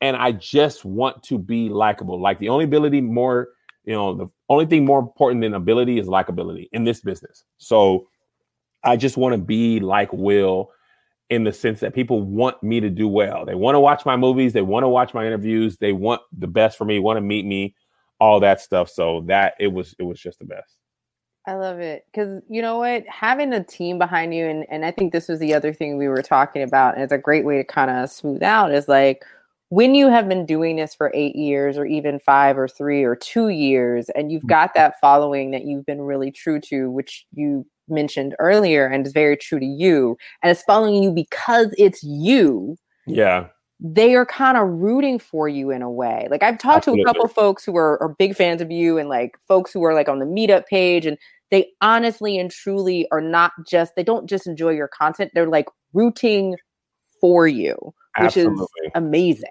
[0.00, 2.20] and I just want to be likable.
[2.20, 3.48] Like the only ability more
[3.84, 7.44] you know, the only thing more important than ability is likability in this business.
[7.58, 8.08] So
[8.84, 10.70] I just want to be like Will
[11.28, 13.46] in the sense that people want me to do well.
[13.46, 16.48] They want to watch my movies, they want to watch my interviews, they want the
[16.48, 17.74] best for me, want to meet me,
[18.18, 18.90] all that stuff.
[18.90, 20.76] So that it was it was just the best.
[21.46, 24.90] I love it because you know what, having a team behind you, and and I
[24.90, 27.56] think this was the other thing we were talking about, and it's a great way
[27.58, 29.24] to kind of smooth out is like
[29.70, 33.16] when you have been doing this for eight years or even five or three or
[33.16, 34.48] two years and you've mm.
[34.48, 39.12] got that following that you've been really true to which you mentioned earlier and is
[39.12, 43.46] very true to you and it's following you because it's you yeah
[43.80, 47.02] they are kind of rooting for you in a way like i've talked Absolutely.
[47.02, 49.72] to a couple of folks who are, are big fans of you and like folks
[49.72, 51.16] who are like on the meetup page and
[51.50, 55.66] they honestly and truly are not just they don't just enjoy your content they're like
[55.92, 56.56] rooting
[57.20, 57.74] for you
[58.18, 58.66] which Absolutely.
[58.84, 59.50] is amazing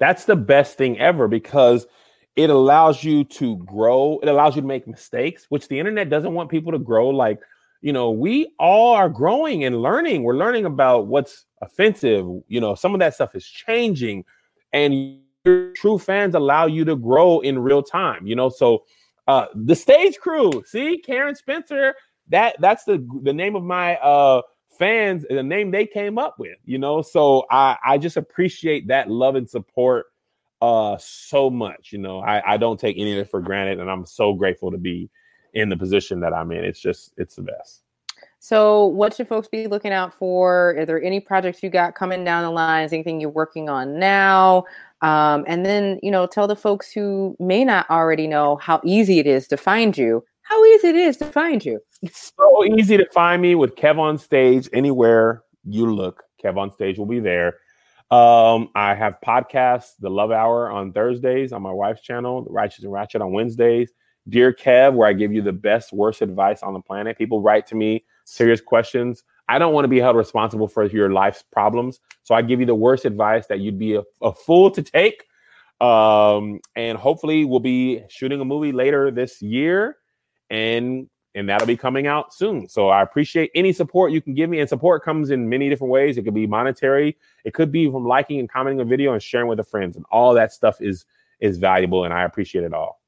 [0.00, 1.86] that's the best thing ever because
[2.34, 4.18] it allows you to grow.
[4.22, 7.08] It allows you to make mistakes, which the internet doesn't want people to grow.
[7.08, 7.38] Like,
[7.82, 10.22] you know, we all are growing and learning.
[10.22, 12.26] We're learning about what's offensive.
[12.48, 14.24] You know, some of that stuff is changing,
[14.72, 18.26] and your true fans allow you to grow in real time.
[18.26, 18.84] You know, so
[19.28, 20.62] uh, the stage crew.
[20.66, 21.94] See, Karen Spencer.
[22.28, 24.42] That that's the the name of my uh
[24.80, 27.02] fans the name they came up with, you know.
[27.02, 30.06] So I I just appreciate that love and support
[30.60, 31.92] uh so much.
[31.92, 34.72] You know, I, I don't take any of it for granted, and I'm so grateful
[34.72, 35.08] to be
[35.54, 36.64] in the position that I'm in.
[36.64, 37.82] It's just it's the best.
[38.42, 40.74] So, what should folks be looking out for?
[40.78, 42.90] Are there any projects you got coming down the lines?
[42.92, 44.64] Anything you're working on now?
[45.02, 49.18] Um, and then, you know, tell the folks who may not already know how easy
[49.18, 50.24] it is to find you.
[50.50, 51.78] How easy it is to find you.
[52.02, 56.24] It's so easy to find me with Kev on stage anywhere you look.
[56.42, 57.58] Kev on stage will be there.
[58.10, 62.82] Um, I have podcasts, The Love Hour on Thursdays on my wife's channel, The Righteous
[62.82, 63.92] and Ratchet on Wednesdays.
[64.28, 67.16] Dear Kev, where I give you the best, worst advice on the planet.
[67.16, 69.22] People write to me serious questions.
[69.48, 72.00] I don't want to be held responsible for your life's problems.
[72.24, 75.26] So I give you the worst advice that you'd be a, a fool to take.
[75.80, 79.96] Um, and hopefully we'll be shooting a movie later this year
[80.50, 82.68] and and that'll be coming out soon.
[82.68, 84.58] So I appreciate any support you can give me.
[84.58, 86.18] And support comes in many different ways.
[86.18, 89.48] It could be monetary, it could be from liking and commenting a video and sharing
[89.48, 89.96] with the friends.
[89.96, 91.04] And all that stuff is
[91.40, 93.00] is valuable and I appreciate it all.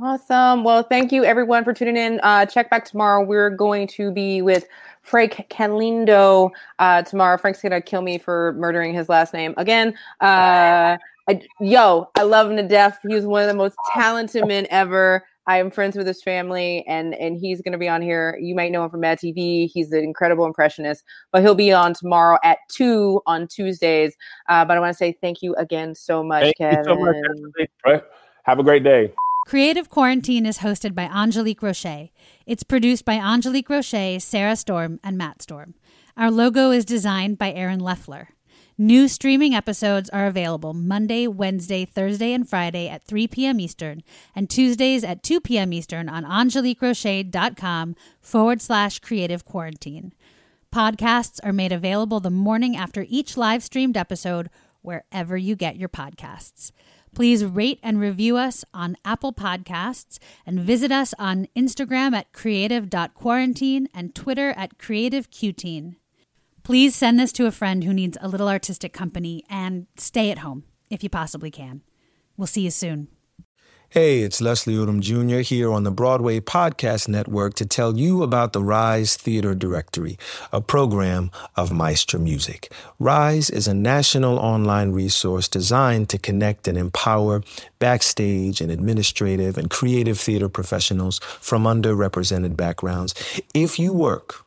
[0.00, 0.64] Awesome.
[0.64, 2.18] Well, thank you everyone for tuning in.
[2.22, 3.22] Uh, check back tomorrow.
[3.22, 4.66] We're going to be with
[5.02, 7.36] Frank Calindo uh, tomorrow.
[7.36, 9.90] Frank's to kill me for murdering his last name again.
[10.22, 10.96] Uh,
[11.28, 13.00] I, yo, I love him to death.
[13.06, 15.24] He's one of the most talented men ever.
[15.46, 18.38] I am friends with his family, and and he's going to be on here.
[18.40, 19.68] You might know him from Mad TV.
[19.72, 24.16] He's an incredible impressionist, but he'll be on tomorrow at two on Tuesdays.
[24.48, 26.84] Uh, but I want to say thank you again so much, thank Kevin.
[26.84, 28.02] So much.
[28.44, 29.12] Have a great day.
[29.46, 32.10] Creative Quarantine is hosted by Angelique Roche.
[32.46, 35.74] It's produced by Angelique Roche, Sarah Storm, and Matt Storm.
[36.16, 38.28] Our logo is designed by Aaron Leffler.
[38.82, 43.60] New streaming episodes are available Monday, Wednesday, Thursday, and Friday at 3 p.m.
[43.60, 44.02] Eastern,
[44.34, 45.72] and Tuesdays at 2 p.m.
[45.72, 50.12] Eastern on angeliqueroche.com forward slash creative quarantine.
[50.74, 55.88] Podcasts are made available the morning after each live streamed episode wherever you get your
[55.88, 56.72] podcasts.
[57.14, 63.86] Please rate and review us on Apple Podcasts and visit us on Instagram at creative.quarantine
[63.94, 65.94] and Twitter at creativeqteen.
[66.62, 70.38] Please send this to a friend who needs a little artistic company and stay at
[70.38, 71.82] home if you possibly can.
[72.36, 73.08] We'll see you soon.
[73.88, 75.40] Hey, it's Leslie Odom Jr.
[75.40, 80.16] here on the Broadway Podcast Network to tell you about the Rise Theater Directory,
[80.50, 82.72] a program of Maestra Music.
[82.98, 87.42] Rise is a national online resource designed to connect and empower
[87.80, 93.14] backstage and administrative and creative theater professionals from underrepresented backgrounds.
[93.52, 94.46] If you work